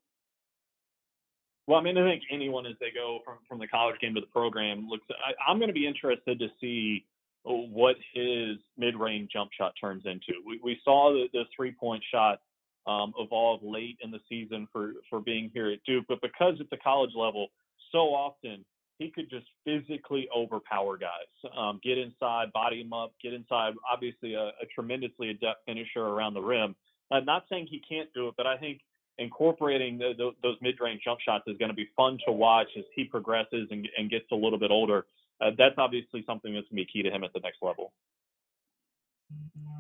Well, 1.66 1.80
I 1.80 1.84
mean, 1.84 1.98
I 1.98 2.10
think 2.10 2.24
anyone 2.30 2.66
as 2.66 2.76
they 2.80 2.92
go 2.94 3.20
from, 3.24 3.38
from 3.48 3.60
the 3.60 3.68
college 3.68 4.00
game 4.02 4.14
to 4.16 4.22
the 4.22 4.28
program 4.28 4.88
looks. 4.90 5.06
I, 5.10 5.32
I'm 5.50 5.58
going 5.58 5.70
to 5.70 5.74
be 5.74 5.88
interested 5.88 6.38
to 6.40 6.48
see 6.60 7.06
what 7.44 7.96
his 8.14 8.58
mid-range 8.78 9.30
jump 9.32 9.52
shot 9.58 9.74
turns 9.80 10.04
into. 10.06 10.34
We, 10.46 10.60
we 10.64 10.80
saw 10.84 11.14
the, 11.14 11.28
the 11.34 11.44
three-point 11.56 12.04
shot 12.12 12.40
um, 12.86 13.14
evolved 13.18 13.64
late 13.66 13.98
in 14.02 14.12
the 14.12 14.20
season 14.28 14.68
for 14.72 14.94
for 15.10 15.22
being 15.22 15.50
here 15.54 15.70
at 15.72 15.80
Duke. 15.86 16.06
But 16.08 16.22
because 16.22 16.56
at 16.60 16.70
the 16.70 16.78
college 16.78 17.12
level, 17.16 17.48
so 17.92 18.00
often 18.14 18.66
he 18.98 19.10
could 19.10 19.30
just 19.30 19.46
physically 19.66 20.28
overpower 20.36 20.98
guys, 20.98 21.52
um, 21.58 21.80
get 21.84 21.98
inside, 21.98 22.52
body 22.54 22.82
him 22.82 22.94
up, 22.94 23.14
get 23.22 23.34
inside. 23.34 23.74
Obviously, 23.92 24.34
a, 24.36 24.48
a 24.48 24.66
tremendously 24.74 25.30
adept 25.30 25.66
finisher 25.66 26.02
around 26.02 26.34
the 26.34 26.42
rim. 26.42 26.76
Uh, 27.12 27.20
not 27.20 27.46
saying 27.50 27.68
he 27.70 27.82
can't 27.88 28.10
do 28.14 28.28
it, 28.28 28.36
but 28.38 28.48
I 28.48 28.58
think 28.58 28.82
incorporating 29.18 29.98
the, 29.98 30.14
the, 30.18 30.32
those 30.42 30.58
mid-range 30.62 31.02
jump 31.04 31.20
shots 31.20 31.44
is 31.48 31.58
going 31.58 31.70
to 31.70 31.76
be 31.76 31.90
fun 31.96 32.18
to 32.26 32.32
watch 32.32 32.68
as 32.78 32.84
he 32.96 33.04
progresses 33.04 33.68
and, 33.72 33.88
and 33.98 34.10
gets 34.10 34.26
a 34.32 34.36
little 34.36 34.60
bit 34.60 34.72
older. 34.72 35.06
Uh, 35.42 35.52
that's 35.58 35.76
obviously 35.78 36.24
something 36.26 36.54
that's 36.54 36.68
going 36.70 36.84
to 36.84 36.86
be 36.86 36.90
key 36.92 37.04
to 37.04 37.12
him 37.12 37.24
at 37.24 37.34
the 37.34 37.40
next 37.40 37.58
level. 37.62 37.94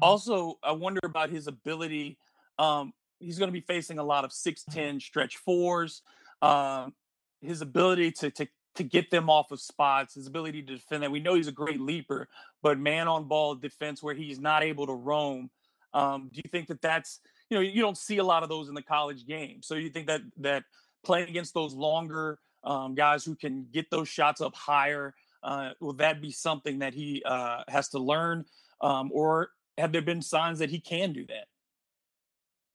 Also, 0.01 0.59
I 0.63 0.71
wonder 0.71 0.99
about 1.03 1.29
his 1.29 1.47
ability. 1.47 2.17
Um, 2.59 2.93
he's 3.19 3.39
going 3.39 3.47
to 3.47 3.53
be 3.53 3.61
facing 3.61 3.99
a 3.99 4.03
lot 4.03 4.25
of 4.25 4.31
6'10 4.31 5.01
stretch 5.01 5.37
fours. 5.37 6.01
Um, 6.41 6.93
his 7.41 7.61
ability 7.61 8.11
to, 8.11 8.31
to 8.31 8.47
to 8.75 8.83
get 8.83 9.11
them 9.11 9.29
off 9.29 9.51
of 9.51 9.61
spots, 9.61 10.15
his 10.15 10.27
ability 10.27 10.61
to 10.63 10.75
defend 10.75 11.03
that. 11.03 11.11
We 11.11 11.19
know 11.19 11.35
he's 11.35 11.47
a 11.47 11.51
great 11.53 11.79
leaper, 11.79 12.27
but 12.61 12.79
man 12.79 13.07
on 13.07 13.27
ball 13.27 13.55
defense 13.55 14.01
where 14.01 14.15
he's 14.15 14.39
not 14.39 14.63
able 14.63 14.87
to 14.87 14.93
roam. 14.93 15.49
Um, 15.93 16.29
do 16.33 16.41
you 16.43 16.49
think 16.49 16.67
that 16.69 16.81
that's 16.81 17.19
you 17.49 17.57
know 17.57 17.61
you 17.61 17.81
don't 17.81 17.97
see 17.97 18.17
a 18.17 18.23
lot 18.23 18.43
of 18.43 18.49
those 18.49 18.69
in 18.69 18.75
the 18.75 18.81
college 18.81 19.27
game? 19.27 19.61
So 19.61 19.75
you 19.75 19.89
think 19.89 20.07
that 20.07 20.21
that 20.37 20.63
playing 21.03 21.29
against 21.29 21.53
those 21.53 21.73
longer 21.73 22.39
um, 22.63 22.95
guys 22.95 23.23
who 23.23 23.35
can 23.35 23.67
get 23.71 23.91
those 23.91 24.09
shots 24.09 24.41
up 24.41 24.55
higher, 24.55 25.13
uh, 25.43 25.71
will 25.79 25.93
that 25.93 26.21
be 26.21 26.31
something 26.31 26.79
that 26.79 26.93
he 26.93 27.21
uh, 27.25 27.63
has 27.67 27.89
to 27.89 27.99
learn, 27.99 28.45
um, 28.81 29.11
or 29.13 29.49
have 29.77 29.91
there 29.91 30.01
been 30.01 30.21
signs 30.21 30.59
that 30.59 30.69
he 30.69 30.79
can 30.79 31.13
do 31.13 31.25
that? 31.27 31.45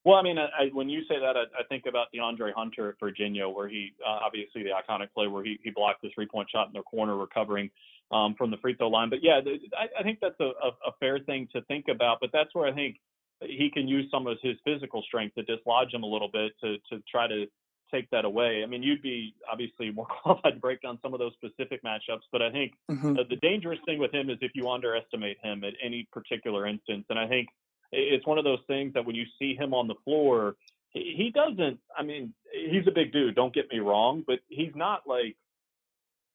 Well, 0.04 0.16
I 0.16 0.22
mean, 0.22 0.38
I, 0.38 0.70
when 0.72 0.88
you 0.88 1.02
say 1.08 1.18
that, 1.20 1.36
I, 1.36 1.42
I, 1.58 1.64
think 1.68 1.84
about 1.86 2.06
DeAndre 2.14 2.52
Hunter 2.54 2.90
at 2.90 2.94
Virginia, 3.00 3.48
where 3.48 3.68
he 3.68 3.92
uh, 4.06 4.20
obviously 4.24 4.62
the 4.62 4.70
iconic 4.70 5.12
play 5.12 5.26
where 5.26 5.44
he, 5.44 5.58
he 5.62 5.70
blocked 5.70 6.02
the 6.02 6.10
three 6.14 6.26
point 6.26 6.48
shot 6.50 6.68
in 6.68 6.72
the 6.72 6.82
corner, 6.82 7.16
recovering 7.16 7.70
um, 8.10 8.34
from 8.38 8.50
the 8.50 8.56
free 8.58 8.74
throw 8.74 8.88
line. 8.88 9.10
But 9.10 9.20
yeah, 9.22 9.40
I, 9.76 10.00
I 10.00 10.02
think 10.02 10.18
that's 10.20 10.38
a, 10.40 10.44
a, 10.62 10.68
a, 10.86 10.92
fair 11.00 11.18
thing 11.18 11.48
to 11.52 11.62
think 11.62 11.86
about. 11.90 12.18
But 12.20 12.30
that's 12.32 12.54
where 12.54 12.66
I 12.66 12.72
think 12.72 12.96
he 13.40 13.70
can 13.72 13.88
use 13.88 14.06
some 14.10 14.26
of 14.26 14.38
his 14.42 14.56
physical 14.64 15.02
strength 15.02 15.34
to 15.34 15.42
dislodge 15.42 15.92
him 15.92 16.04
a 16.04 16.06
little 16.06 16.30
bit 16.32 16.52
to 16.62 16.76
to 16.90 17.02
try 17.10 17.26
to 17.26 17.46
take 17.90 18.08
that 18.10 18.24
away. 18.24 18.62
I 18.62 18.66
mean, 18.66 18.82
you'd 18.82 19.02
be 19.02 19.34
obviously 19.50 19.90
more 19.94 20.06
qualified 20.06 20.54
to 20.54 20.60
break 20.60 20.80
down 20.82 20.98
some 21.02 21.12
of 21.12 21.20
those 21.20 21.32
specific 21.34 21.82
matchups, 21.82 22.26
but 22.32 22.42
I 22.42 22.50
think 22.50 22.72
mm-hmm. 22.90 23.14
the, 23.14 23.24
the 23.28 23.36
dangerous 23.36 23.78
thing 23.84 23.98
with 23.98 24.12
him 24.12 24.30
is 24.30 24.38
if 24.40 24.52
you 24.54 24.68
underestimate 24.70 25.38
him 25.42 25.64
at 25.64 25.74
any 25.82 26.08
particular 26.12 26.66
instance. 26.66 27.04
And 27.10 27.18
I 27.18 27.26
think 27.26 27.48
it's 27.92 28.26
one 28.26 28.38
of 28.38 28.44
those 28.44 28.60
things 28.66 28.94
that 28.94 29.06
when 29.06 29.16
you 29.16 29.24
see 29.38 29.54
him 29.54 29.72
on 29.74 29.88
the 29.88 29.94
floor, 30.04 30.56
he 30.90 31.32
doesn't. 31.34 31.78
I 31.96 32.02
mean, 32.02 32.34
he's 32.52 32.86
a 32.86 32.90
big 32.90 33.12
dude. 33.12 33.34
Don't 33.34 33.54
get 33.54 33.70
me 33.72 33.78
wrong, 33.78 34.24
but 34.26 34.40
he's 34.48 34.72
not 34.74 35.02
like 35.06 35.36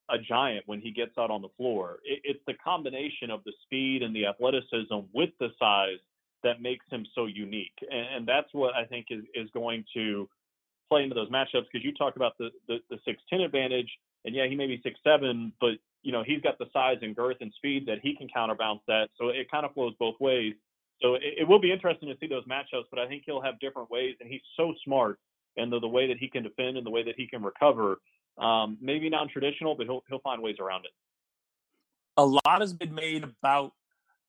a 0.10 0.18
giant 0.18 0.64
when 0.68 0.82
he 0.82 0.92
gets 0.92 1.18
out 1.18 1.32
on 1.32 1.42
the 1.42 1.50
floor. 1.58 2.00
It's 2.06 2.40
the 2.46 2.54
combination 2.54 3.32
of 3.32 3.44
the 3.46 3.54
speed 3.64 4.04
and 4.04 4.16
the 4.16 4.26
athleticism 4.26 4.96
with 5.14 5.32
the 5.40 5.50
size 5.60 6.00
that 6.44 6.62
makes 6.62 6.86
him 6.90 7.06
so 7.16 7.26
unique, 7.26 7.74
and 7.90 8.28
that's 8.28 8.50
what 8.54 8.76
I 8.76 8.86
think 8.86 9.08
is 9.10 9.24
is 9.34 9.50
going 9.54 9.86
to 9.94 10.30
play 10.90 11.04
into 11.04 11.16
those 11.16 11.30
matchups. 11.30 11.66
Because 11.72 11.84
you 11.84 11.94
talk 11.94 12.16
about 12.16 12.38
the 12.38 12.50
the, 12.68 12.78
the 12.90 12.98
six 13.06 13.22
ten 13.30 13.42
advantage, 13.42 13.90
and 14.26 14.36
yeah, 14.36 14.48
he 14.48 14.56
may 14.56 14.68
be 14.68 14.80
six 14.84 15.00
seven, 15.04 15.54
but 15.62 15.76
you 16.04 16.12
know 16.12 16.24
he's 16.26 16.42
got 16.42 16.58
the 16.60 16.66
size 16.74 16.98
and 17.02 17.16
girth 17.16 17.38
and 17.40 17.54
speed 17.56 17.86
that 17.88 18.00
he 18.04 18.16
can 18.16 18.28
counterbalance 18.28 18.82
that. 18.88 19.08
So 19.18 19.30
it 19.30 19.50
kind 19.50 19.66
of 19.66 19.74
flows 19.74 19.94
both 19.98 20.20
ways. 20.20 20.54
So 21.04 21.16
it, 21.16 21.22
it, 21.40 21.48
will 21.48 21.60
be 21.60 21.72
interesting 21.72 22.08
to 22.10 22.16
see 22.18 22.28
those 22.28 22.46
matchups, 22.46 22.86
but 22.90 22.98
I 22.98 23.08
think 23.08 23.24
he'll 23.26 23.42
have 23.42 23.60
different 23.60 23.92
ways, 23.92 24.16
and 24.22 24.30
he's 24.30 24.42
so 24.56 24.74
smart, 24.86 25.20
and 25.58 25.72
the, 25.72 25.80
the 25.80 25.88
way 25.88 26.08
that 26.08 26.18
he 26.18 26.30
can 26.30 26.44
defend 26.44 26.78
and 26.78 26.86
the 26.86 26.90
way 26.90 27.04
that 27.04 27.16
he 27.18 27.28
can 27.28 27.44
recover, 27.44 28.00
um, 28.38 28.78
maybe 28.80 29.10
non-traditional, 29.10 29.76
but 29.76 29.86
he'll 29.86 30.04
he'll 30.08 30.20
find 30.20 30.42
ways 30.42 30.56
around 30.60 30.86
it. 30.86 30.92
A 32.16 32.26
lot 32.26 32.62
has 32.62 32.74
been 32.74 32.96
made 32.96 33.24
about 33.24 33.74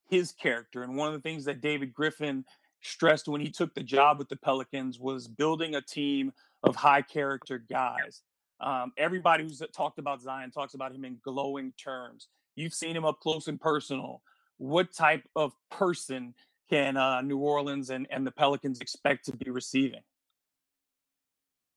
his 0.09 0.33
character, 0.33 0.83
and 0.83 0.97
one 0.97 1.07
of 1.07 1.13
the 1.13 1.21
things 1.21 1.45
that 1.45 1.61
David 1.61 1.93
Griffin 1.93 2.43
stressed 2.81 3.27
when 3.27 3.41
he 3.41 3.49
took 3.49 3.73
the 3.73 3.81
job 3.81 4.19
with 4.19 4.27
the 4.27 4.35
Pelicans 4.35 4.99
was 4.99 5.27
building 5.27 5.75
a 5.75 5.81
team 5.81 6.33
of 6.63 6.75
high 6.75 7.01
character 7.01 7.57
guys. 7.57 8.21
Um, 8.59 8.91
everybody 8.97 9.43
who's 9.43 9.61
talked 9.73 9.97
about 9.97 10.21
Zion 10.21 10.51
talks 10.51 10.73
about 10.73 10.93
him 10.93 11.05
in 11.05 11.17
glowing 11.23 11.73
terms. 11.81 12.27
You've 12.55 12.73
seen 12.73 12.95
him 12.95 13.05
up 13.05 13.19
close 13.21 13.47
and 13.47 13.59
personal. 13.59 14.21
What 14.57 14.93
type 14.93 15.23
of 15.35 15.53
person 15.69 16.33
can 16.69 16.97
uh, 16.97 17.21
New 17.21 17.37
Orleans 17.37 17.89
and, 17.89 18.07
and 18.09 18.25
the 18.25 18.31
Pelicans 18.31 18.81
expect 18.81 19.25
to 19.25 19.35
be 19.35 19.51
receiving? 19.51 20.01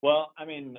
Well, 0.02 0.33
I 0.38 0.45
mean, 0.45 0.78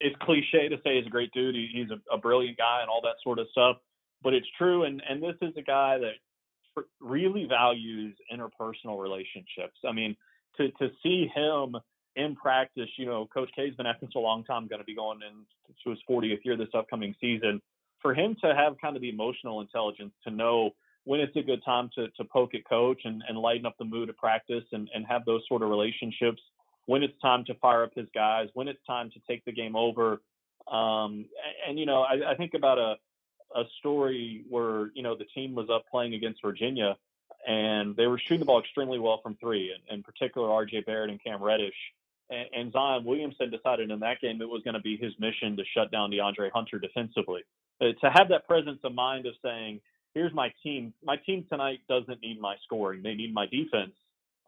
it's 0.00 0.16
cliche 0.20 0.68
to 0.68 0.76
say 0.84 0.96
he's 0.96 1.06
a 1.06 1.10
great 1.10 1.32
dude. 1.32 1.54
He, 1.54 1.70
he's 1.72 1.90
a, 1.90 2.14
a, 2.14 2.18
brilliant 2.18 2.56
guy 2.56 2.80
and 2.82 2.90
all 2.90 3.00
that 3.02 3.16
sort 3.22 3.38
of 3.38 3.46
stuff, 3.50 3.78
but 4.22 4.34
it's 4.34 4.46
true. 4.56 4.84
And 4.84 5.02
and 5.08 5.22
this 5.22 5.34
is 5.42 5.54
a 5.56 5.62
guy 5.62 5.98
that 5.98 6.84
really 7.00 7.46
values 7.48 8.14
interpersonal 8.32 9.00
relationships. 9.00 9.78
I 9.86 9.92
mean, 9.92 10.16
to 10.56 10.70
to 10.72 10.90
see 11.02 11.30
him 11.34 11.76
in 12.16 12.36
practice, 12.36 12.88
you 12.96 13.06
know, 13.06 13.26
Coach 13.32 13.50
K's 13.54 13.74
been 13.76 13.86
at 13.86 14.00
this 14.00 14.10
a 14.14 14.18
long 14.18 14.44
time, 14.44 14.66
going 14.66 14.80
to 14.80 14.84
be 14.84 14.94
going 14.94 15.20
into 15.22 15.90
his 15.90 15.98
40th 16.08 16.44
year 16.44 16.56
this 16.56 16.68
upcoming 16.74 17.14
season. 17.20 17.60
For 18.00 18.14
him 18.14 18.36
to 18.42 18.54
have 18.54 18.76
kind 18.80 18.94
of 18.94 19.02
the 19.02 19.08
emotional 19.08 19.60
intelligence 19.60 20.12
to 20.24 20.30
know 20.30 20.70
when 21.04 21.20
it's 21.20 21.36
a 21.36 21.42
good 21.42 21.64
time 21.64 21.90
to, 21.94 22.08
to 22.08 22.24
poke 22.24 22.54
at 22.54 22.68
coach 22.68 23.02
and, 23.04 23.22
and 23.28 23.38
lighten 23.38 23.66
up 23.66 23.76
the 23.78 23.84
mood 23.84 24.08
of 24.08 24.16
practice 24.16 24.64
and, 24.72 24.88
and 24.94 25.06
have 25.06 25.24
those 25.24 25.42
sort 25.48 25.62
of 25.62 25.70
relationships, 25.70 26.42
when 26.86 27.02
it's 27.02 27.18
time 27.20 27.44
to 27.44 27.54
fire 27.56 27.82
up 27.82 27.92
his 27.94 28.08
guys, 28.14 28.48
when 28.54 28.68
it's 28.68 28.84
time 28.86 29.10
to 29.10 29.20
take 29.28 29.44
the 29.44 29.52
game 29.52 29.76
over. 29.76 30.20
Um, 30.70 31.26
and, 31.66 31.78
you 31.78 31.86
know, 31.86 32.02
I, 32.02 32.32
I 32.32 32.34
think 32.34 32.54
about 32.54 32.78
a, 32.78 32.96
a 33.54 33.64
story 33.78 34.44
where, 34.48 34.90
you 34.94 35.02
know, 35.02 35.16
the 35.16 35.24
team 35.34 35.54
was 35.54 35.68
up 35.70 35.84
playing 35.90 36.14
against 36.14 36.42
Virginia 36.42 36.96
and 37.46 37.96
they 37.96 38.06
were 38.06 38.18
shooting 38.18 38.40
the 38.40 38.46
ball 38.46 38.60
extremely 38.60 38.98
well 38.98 39.20
from 39.22 39.36
three, 39.36 39.72
and 39.72 39.98
in 39.98 40.02
particular, 40.02 40.48
RJ 40.48 40.86
Barrett 40.86 41.10
and 41.10 41.22
Cam 41.22 41.42
Reddish. 41.42 41.74
And, 42.30 42.46
and 42.54 42.72
Zion 42.72 43.04
Williamson 43.04 43.50
decided 43.50 43.90
in 43.90 44.00
that 44.00 44.20
game 44.20 44.42
it 44.42 44.48
was 44.48 44.62
going 44.62 44.74
to 44.74 44.80
be 44.80 44.96
his 44.96 45.12
mission 45.18 45.56
to 45.56 45.62
shut 45.74 45.90
down 45.90 46.10
DeAndre 46.10 46.50
Hunter 46.52 46.78
defensively. 46.78 47.42
Uh, 47.80 47.86
to 48.00 48.10
have 48.10 48.28
that 48.28 48.46
presence 48.46 48.80
of 48.84 48.94
mind 48.94 49.26
of 49.26 49.34
saying, 49.42 49.80
here's 50.14 50.32
my 50.34 50.52
team. 50.62 50.92
My 51.02 51.16
team 51.16 51.44
tonight 51.50 51.80
doesn't 51.88 52.20
need 52.22 52.40
my 52.40 52.56
scoring; 52.64 53.02
they 53.02 53.14
need 53.14 53.32
my 53.32 53.46
defense. 53.46 53.92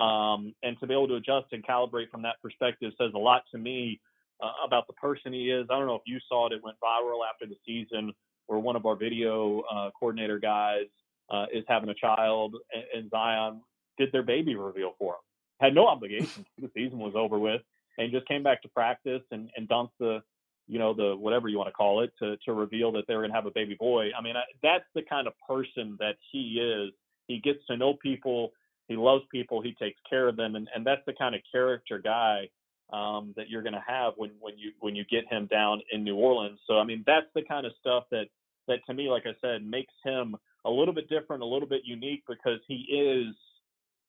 Um, 0.01 0.55
and 0.63 0.79
to 0.81 0.87
be 0.87 0.95
able 0.95 1.09
to 1.09 1.17
adjust 1.17 1.53
and 1.53 1.65
calibrate 1.65 2.11
from 2.11 2.23
that 2.23 2.37
perspective 2.43 2.93
says 2.99 3.11
a 3.15 3.19
lot 3.19 3.43
to 3.53 3.59
me 3.59 4.01
uh, 4.43 4.53
about 4.65 4.87
the 4.87 4.95
person 4.95 5.33
he 5.33 5.51
is. 5.51 5.67
I 5.71 5.79
don't 5.79 5.87
know 5.87 5.97
if 5.97 6.03
you 6.07 6.19
saw 6.29 6.47
it; 6.47 6.53
it 6.53 6.63
went 6.63 6.77
viral 6.83 7.21
after 7.29 7.47
the 7.47 7.57
season, 7.67 8.13
where 8.47 8.59
one 8.59 8.77
of 8.77 8.87
our 8.87 8.97
video 8.97 9.63
uh, 9.73 9.91
coordinator 9.99 10.39
guys 10.39 10.87
uh, 11.31 11.47
is 11.53 11.65
having 11.69 11.91
a 11.91 11.95
child, 11.95 12.57
and, 12.73 12.85
and 12.95 13.11
Zion 13.11 13.61
did 13.99 14.11
their 14.13 14.23
baby 14.23 14.57
reveal 14.57 14.95
for 14.99 15.15
him. 15.15 15.21
Had 15.61 15.75
no 15.75 15.87
obligation; 15.87 16.47
the 16.59 16.71
season 16.75 16.99
was 16.99 17.13
over 17.15 17.39
with, 17.39 17.61
and 17.99 18.11
just 18.11 18.27
came 18.27 18.43
back 18.43 18.63
to 18.63 18.69
practice 18.69 19.23
and, 19.31 19.51
and 19.57 19.69
dunked 19.69 19.91
the 19.99 20.23
you 20.71 20.79
know, 20.79 20.95
the 20.95 21.17
whatever 21.17 21.49
you 21.49 21.59
want 21.59 21.67
to 21.67 21.73
call 21.73 22.03
it, 22.03 22.13
to 22.21 22.37
to 22.45 22.53
reveal 22.53 22.93
that 22.93 23.05
they're 23.09 23.19
going 23.19 23.31
to 23.31 23.35
have 23.35 23.47
a 23.47 23.51
baby 23.51 23.77
boy. 23.79 24.11
I 24.17 24.23
mean, 24.23 24.37
I, 24.37 24.43
that's 24.63 24.85
the 24.95 25.03
kind 25.03 25.27
of 25.27 25.33
person 25.47 25.97
that 25.99 26.15
he 26.31 26.61
is. 26.61 26.93
He 27.27 27.41
gets 27.41 27.59
to 27.67 27.77
know 27.77 27.95
people. 27.95 28.53
He 28.87 28.97
loves 28.97 29.25
people. 29.33 29.61
He 29.61 29.75
takes 29.75 29.99
care 30.09 30.29
of 30.29 30.37
them, 30.37 30.55
and 30.55 30.69
and 30.73 30.87
that's 30.87 31.03
the 31.07 31.13
kind 31.13 31.35
of 31.35 31.41
character 31.51 31.99
guy 31.99 32.49
um, 32.93 33.35
that 33.37 33.51
you're 33.51 33.63
going 33.63 33.75
to 33.75 33.85
have 33.85 34.15
when 34.17 34.31
when 34.39 34.57
you 34.57 34.71
when 34.79 34.95
you 34.95 35.05
get 35.11 35.25
him 35.29 35.47
down 35.47 35.81
in 35.91 36.05
New 36.05 36.15
Orleans. 36.15 36.61
So 36.69 36.79
I 36.79 36.85
mean, 36.85 37.03
that's 37.05 37.27
the 37.35 37.43
kind 37.43 37.67
of 37.67 37.73
stuff 37.81 38.05
that 38.13 38.27
that 38.69 38.79
to 38.87 38.95
me, 38.95 39.09
like 39.09 39.25
I 39.27 39.35
said, 39.41 39.67
makes 39.67 39.95
him 40.05 40.37
a 40.65 40.71
little 40.71 40.95
bit 40.95 41.09
different, 41.09 41.43
a 41.43 41.47
little 41.47 41.69
bit 41.69 41.83
unique 41.85 42.23
because 42.29 42.61
he 42.69 42.87
is, 42.93 43.35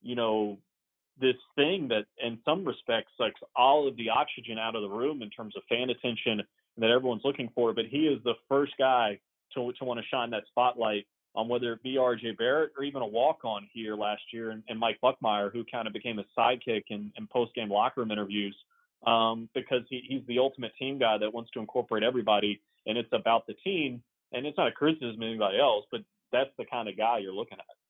you 0.03 0.15
know, 0.15 0.59
this 1.19 1.35
thing 1.55 1.87
that 1.89 2.05
in 2.23 2.39
some 2.45 2.65
respects 2.65 3.11
sucks 3.17 3.39
all 3.55 3.87
of 3.87 3.95
the 3.97 4.09
oxygen 4.09 4.57
out 4.57 4.75
of 4.75 4.81
the 4.81 4.89
room 4.89 5.21
in 5.21 5.29
terms 5.29 5.55
of 5.55 5.63
fan 5.69 5.89
attention 5.89 6.41
that 6.77 6.89
everyone's 6.89 7.23
looking 7.23 7.49
for. 7.53 7.73
But 7.73 7.85
he 7.89 8.07
is 8.07 8.23
the 8.23 8.35
first 8.47 8.73
guy 8.77 9.19
to, 9.53 9.71
to 9.77 9.85
want 9.85 9.99
to 9.99 10.05
shine 10.07 10.31
that 10.31 10.43
spotlight 10.47 11.05
on 11.35 11.47
whether 11.47 11.73
it 11.73 11.83
be 11.83 11.95
RJ 11.95 12.37
Barrett 12.37 12.71
or 12.77 12.83
even 12.83 13.01
a 13.01 13.07
walk 13.07 13.39
on 13.43 13.67
here 13.73 13.95
last 13.95 14.21
year 14.33 14.51
and, 14.51 14.63
and 14.67 14.79
Mike 14.79 14.99
Buckmire, 15.01 15.51
who 15.51 15.63
kind 15.71 15.87
of 15.87 15.93
became 15.93 16.19
a 16.19 16.25
sidekick 16.37 16.83
in, 16.89 17.11
in 17.17 17.27
post 17.27 17.53
game 17.55 17.69
locker 17.69 18.01
room 18.01 18.11
interviews 18.11 18.55
um, 19.07 19.49
because 19.53 19.81
he, 19.89 20.01
he's 20.07 20.21
the 20.27 20.39
ultimate 20.39 20.73
team 20.77 20.99
guy 20.99 21.17
that 21.17 21.33
wants 21.33 21.51
to 21.51 21.59
incorporate 21.59 22.03
everybody 22.03 22.61
and 22.85 22.97
it's 22.97 23.09
about 23.13 23.47
the 23.47 23.53
team. 23.63 24.01
And 24.33 24.45
it's 24.45 24.57
not 24.57 24.67
a 24.67 24.71
criticism 24.71 25.21
of 25.21 25.27
anybody 25.27 25.59
else, 25.59 25.85
but 25.91 26.01
that's 26.31 26.49
the 26.57 26.65
kind 26.65 26.87
of 26.87 26.97
guy 26.97 27.19
you're 27.19 27.33
looking 27.33 27.57
at 27.59 27.80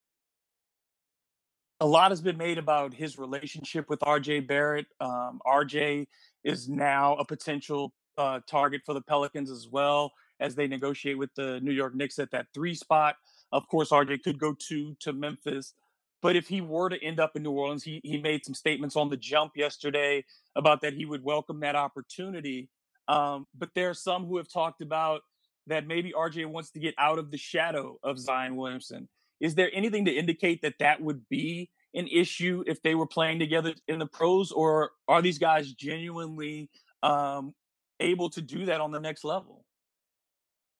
a 1.82 1.86
lot 1.86 2.12
has 2.12 2.20
been 2.20 2.36
made 2.36 2.58
about 2.58 2.94
his 2.94 3.18
relationship 3.18 3.90
with 3.90 3.98
RJ 4.00 4.46
Barrett. 4.46 4.86
Um, 5.00 5.40
RJ 5.44 6.06
is 6.44 6.68
now 6.68 7.16
a 7.16 7.24
potential 7.24 7.92
uh, 8.16 8.38
target 8.46 8.82
for 8.86 8.94
the 8.94 9.00
Pelicans 9.00 9.50
as 9.50 9.66
well 9.68 10.12
as 10.38 10.54
they 10.54 10.68
negotiate 10.68 11.18
with 11.18 11.34
the 11.34 11.58
New 11.60 11.72
York 11.72 11.96
Knicks 11.96 12.20
at 12.20 12.30
that 12.30 12.46
three 12.54 12.76
spot. 12.76 13.16
Of 13.50 13.66
course, 13.66 13.90
RJ 13.90 14.22
could 14.22 14.38
go 14.38 14.54
two 14.56 14.96
to 15.00 15.12
Memphis. 15.12 15.74
But 16.22 16.36
if 16.36 16.46
he 16.46 16.60
were 16.60 16.88
to 16.88 17.02
end 17.02 17.18
up 17.18 17.32
in 17.34 17.42
New 17.42 17.50
Orleans, 17.50 17.82
he 17.82 18.00
he 18.04 18.16
made 18.16 18.44
some 18.44 18.54
statements 18.54 18.94
on 18.94 19.10
the 19.10 19.16
jump 19.16 19.56
yesterday 19.56 20.24
about 20.54 20.82
that 20.82 20.94
he 20.94 21.04
would 21.04 21.24
welcome 21.24 21.58
that 21.60 21.74
opportunity. 21.74 22.68
Um, 23.08 23.48
but 23.58 23.70
there 23.74 23.90
are 23.90 23.94
some 23.94 24.26
who 24.26 24.36
have 24.36 24.48
talked 24.48 24.82
about 24.82 25.22
that 25.66 25.88
maybe 25.88 26.12
RJ 26.12 26.46
wants 26.46 26.70
to 26.72 26.78
get 26.78 26.94
out 26.96 27.18
of 27.18 27.32
the 27.32 27.38
shadow 27.38 27.98
of 28.04 28.20
Zion 28.20 28.54
Williamson. 28.54 29.08
Is 29.42 29.56
there 29.56 29.70
anything 29.74 30.04
to 30.04 30.12
indicate 30.12 30.62
that 30.62 30.74
that 30.78 31.02
would 31.02 31.28
be 31.28 31.68
an 31.94 32.06
issue 32.06 32.62
if 32.66 32.80
they 32.82 32.94
were 32.94 33.06
playing 33.06 33.40
together 33.40 33.74
in 33.88 33.98
the 33.98 34.06
pros, 34.06 34.52
or 34.52 34.92
are 35.08 35.20
these 35.20 35.38
guys 35.38 35.72
genuinely 35.72 36.70
um, 37.02 37.52
able 38.00 38.30
to 38.30 38.40
do 38.40 38.66
that 38.66 38.80
on 38.80 38.92
the 38.92 39.00
next 39.00 39.24
level? 39.24 39.64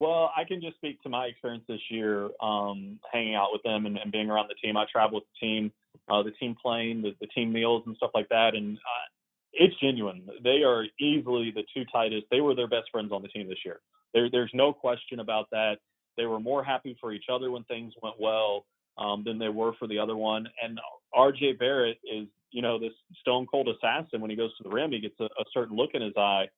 Well, 0.01 0.31
I 0.37 0.45
can 0.45 0.61
just 0.61 0.77
speak 0.77 1.03
to 1.03 1.09
my 1.09 1.27
experience 1.27 1.65
this 1.69 1.81
year, 1.91 2.31
um, 2.41 2.99
hanging 3.13 3.35
out 3.35 3.49
with 3.53 3.63
them 3.63 3.85
and, 3.87 3.99
and, 3.99 4.11
being 4.11 4.31
around 4.31 4.49
the 4.49 4.55
team. 4.55 4.77
I 4.77 4.85
travel 4.91 5.17
with 5.17 5.25
the 5.25 5.47
team, 5.47 5.73
uh, 6.09 6.23
the 6.23 6.33
team 6.33 6.57
playing, 6.61 7.03
the, 7.03 7.13
the, 7.21 7.29
team 7.29 7.53
meals 7.53 7.85
and 7.87 7.95
stuff 7.97 8.11
like 8.15 8.29
that, 8.31 8.55
and 8.55 8.79
uh, 8.79 9.07
it's 9.53 9.79
genuine. 9.81 10.27
They 10.43 10.63
are 10.65 10.87
easily 10.99 11.53
the 11.55 11.63
two 11.75 11.85
tightest. 11.93 12.27
They 12.31 12.41
were 12.41 12.55
their 12.55 12.67
best 12.67 12.91
friends 12.91 13.13
on 13.13 13.23
the 13.23 13.29
team 13.29 13.49
this 13.49 13.59
year. 13.65 13.81
There, 14.15 14.29
there's 14.31 14.51
no 14.55 14.73
question 14.73 15.21
about 15.21 15.49
that. 15.53 15.77
They 16.17 16.27
were 16.27 16.41
more 16.41 16.63
happy 16.63 16.97
for 17.01 17.13
each 17.13 17.27
other 17.33 17.51
when 17.51 17.65
things 17.65 17.93
went 18.03 18.17
well 18.21 18.65
um, 18.99 19.23
than 19.25 19.39
they 19.39 19.49
were 19.49 19.73
for 19.79 19.87
the 19.89 19.99
other 19.99 20.17
one. 20.17 20.47
And 20.63 20.79
R.J. 21.15 21.55
Barrett 21.55 21.99
is, 22.05 22.27
you 22.51 22.63
know, 22.63 22.79
this 22.79 22.93
stone 23.21 23.47
cold 23.47 23.69
assassin. 23.69 24.21
When 24.21 24.31
he 24.31 24.37
goes 24.37 24.57
to 24.57 24.63
the 24.63 24.71
rim, 24.71 24.93
he 24.93 25.01
gets 25.01 25.19
a, 25.21 25.25
a 25.25 25.45
certain 25.53 25.77
look 25.77 25.91
in 25.95 26.03
his 26.03 26.17
eye. 26.17 26.49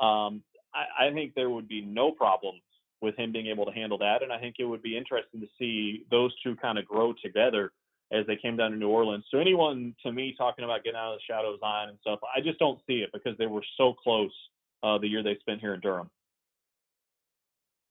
Um, 0.00 0.42
I, 0.74 1.08
I 1.08 1.12
think 1.12 1.34
there 1.34 1.50
would 1.50 1.68
be 1.68 1.80
no 1.80 2.12
problem 2.12 2.56
with 3.00 3.16
him 3.16 3.32
being 3.32 3.46
able 3.46 3.64
to 3.64 3.72
handle 3.72 3.98
that. 3.98 4.22
And 4.22 4.32
I 4.32 4.38
think 4.38 4.56
it 4.58 4.64
would 4.64 4.82
be 4.82 4.96
interesting 4.96 5.40
to 5.40 5.46
see 5.58 6.04
those 6.10 6.32
two 6.42 6.56
kind 6.56 6.78
of 6.78 6.84
grow 6.84 7.14
together 7.22 7.72
as 8.12 8.26
they 8.26 8.36
came 8.36 8.56
down 8.56 8.70
to 8.70 8.76
New 8.76 8.88
Orleans. 8.88 9.24
So 9.30 9.38
anyone 9.38 9.94
to 10.02 10.12
me 10.12 10.34
talking 10.36 10.64
about 10.64 10.82
getting 10.82 10.98
out 10.98 11.12
of 11.12 11.18
the 11.18 11.32
shadows 11.32 11.60
Zion 11.60 11.90
and 11.90 11.98
stuff, 12.00 12.20
I 12.34 12.40
just 12.40 12.58
don't 12.58 12.80
see 12.86 12.98
it 12.98 13.10
because 13.12 13.36
they 13.38 13.46
were 13.46 13.62
so 13.76 13.92
close 13.92 14.32
uh, 14.82 14.98
the 14.98 15.06
year 15.06 15.22
they 15.22 15.36
spent 15.40 15.60
here 15.60 15.74
in 15.74 15.80
Durham. 15.80 16.10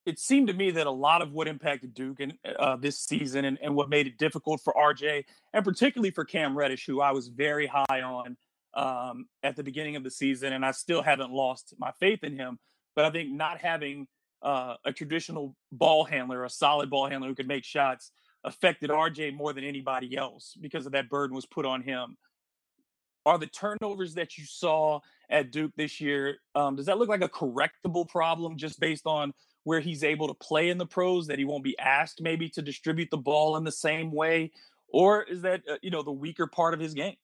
It 0.08 0.20
seemed 0.20 0.48
to 0.48 0.54
me 0.54 0.72
that 0.72 0.88
a 0.88 0.92
lot 0.92 1.22
of 1.22 1.34
what 1.34 1.50
impacted 1.50 1.94
Duke 1.94 2.22
in, 2.22 2.34
uh, 2.58 2.78
this 2.78 2.98
season 2.98 3.44
and, 3.44 3.60
and 3.62 3.76
what 3.76 3.90
made 3.90 4.08
it 4.08 4.18
difficult 4.18 4.62
for 4.62 4.74
RJ 4.74 5.26
and 5.52 5.66
particularly 5.66 6.12
for 6.12 6.24
Cam 6.24 6.58
Reddish, 6.58 6.86
who 6.86 7.02
I 7.02 7.12
was 7.12 7.28
very 7.28 7.68
high 7.68 8.02
on 8.02 8.38
um, 8.74 9.26
at 9.44 9.58
the 9.58 9.64
beginning 9.64 9.98
of 9.98 10.06
the 10.06 10.10
season, 10.10 10.54
and 10.54 10.66
I 10.66 10.72
still 10.72 11.02
haven't 11.02 11.32
lost 11.32 11.74
my 11.78 11.92
faith 12.00 12.24
in 12.24 12.38
him. 12.38 12.58
But 12.96 13.04
I 13.04 13.10
think 13.10 13.32
not 13.32 13.60
having 13.60 14.08
uh, 14.42 14.76
a 14.86 14.94
traditional 14.94 15.58
ball 15.74 16.06
handler, 16.06 16.46
a 16.46 16.50
solid 16.50 16.90
ball 16.90 17.10
handler 17.10 17.28
who 17.28 17.36
could 17.36 17.48
make 17.48 17.66
shots, 17.66 18.12
affected 18.46 18.90
RJ 18.90 19.36
more 19.36 19.52
than 19.52 19.66
anybody 19.66 20.16
else 20.16 20.56
because 20.62 20.86
of 20.86 20.94
that 20.94 21.10
burden 21.10 21.36
was 21.36 21.46
put 21.46 21.66
on 21.66 21.82
him. 21.82 22.16
Are 23.26 23.38
the 23.38 23.48
turnovers 23.48 24.14
that 24.14 24.38
you 24.38 24.46
saw 24.46 25.02
at 25.30 25.52
Duke 25.52 25.74
this 25.76 26.00
year, 26.00 26.38
um, 26.56 26.78
does 26.78 26.86
that 26.86 26.98
look 26.98 27.10
like 27.10 27.22
a 27.22 27.28
correctable 27.28 28.08
problem 28.08 28.56
just 28.56 28.80
based 28.80 29.06
on 29.06 29.34
where 29.68 29.82
he's 29.82 30.02
able 30.02 30.30
to 30.30 30.34
play 30.34 30.70
in 30.70 30.78
the 30.78 30.86
pros, 30.86 31.28
that 31.28 31.38
he 31.38 31.44
won't 31.44 31.62
be 31.62 31.78
asked 31.78 32.22
maybe 32.22 32.48
to 32.48 32.62
distribute 32.62 33.10
the 33.12 33.18
ball 33.18 33.58
in 33.58 33.66
the 33.66 33.72
same 33.72 34.14
way? 34.14 34.50
Or 34.88 35.24
is 35.24 35.42
that, 35.42 35.62
uh, 35.70 35.76
you 35.82 35.90
know, 35.90 36.04
the 36.04 36.12
weaker 36.12 36.48
part 36.48 36.74
of 36.74 36.80
his 36.80 36.94
game? 36.94 37.18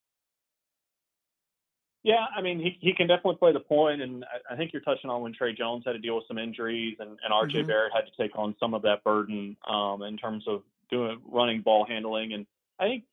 Yeah, 2.04 2.26
I 2.36 2.42
mean, 2.42 2.60
he, 2.60 2.78
he 2.82 2.94
can 2.94 3.08
definitely 3.08 3.38
play 3.38 3.54
the 3.54 3.62
point, 3.62 4.02
and 4.02 4.26
I, 4.26 4.56
I 4.56 4.58
think 4.58 4.74
you're 4.74 4.82
touching 4.82 5.10
on 5.10 5.22
when 5.22 5.34
Tre 5.34 5.54
Jones 5.54 5.84
had 5.86 5.94
to 5.94 6.00
deal 6.00 6.18
with 6.18 6.26
some 6.28 6.38
injuries, 6.38 6.98
and, 7.00 7.12
and 7.12 7.32
RJ 7.32 7.60
mm-hmm. 7.60 7.68
Barrett 7.68 7.94
had 7.96 8.02
to 8.02 8.22
take 8.22 8.38
on 8.38 8.54
some 8.60 8.74
of 8.74 8.82
that 8.82 9.06
burden 9.06 9.56
um, 9.66 10.02
in 10.02 10.18
terms 10.18 10.44
of 10.46 10.64
doing 10.92 11.22
running 11.26 11.62
ball 11.62 11.86
handling. 11.88 12.34
And 12.34 12.46
I 12.78 12.88
think, 12.90 13.06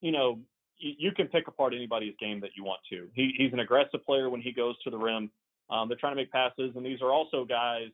you 0.00 0.10
know, 0.10 0.40
you, 0.76 0.92
you 0.98 1.12
can 1.12 1.28
pick 1.28 1.46
apart 1.46 1.72
anybody's 1.72 2.14
game 2.18 2.40
that 2.40 2.50
you 2.56 2.64
want 2.64 2.80
to. 2.90 3.06
He, 3.14 3.32
he's 3.38 3.52
an 3.52 3.60
aggressive 3.60 4.04
player 4.04 4.28
when 4.28 4.40
he 4.40 4.50
goes 4.50 4.74
to 4.82 4.90
the 4.90 4.98
rim. 4.98 5.30
Um, 5.70 5.86
they're 5.86 5.96
trying 5.96 6.16
to 6.16 6.20
make 6.20 6.32
passes, 6.32 6.72
and 6.74 6.84
these 6.84 7.00
are 7.00 7.12
also 7.12 7.44
guys 7.44 7.90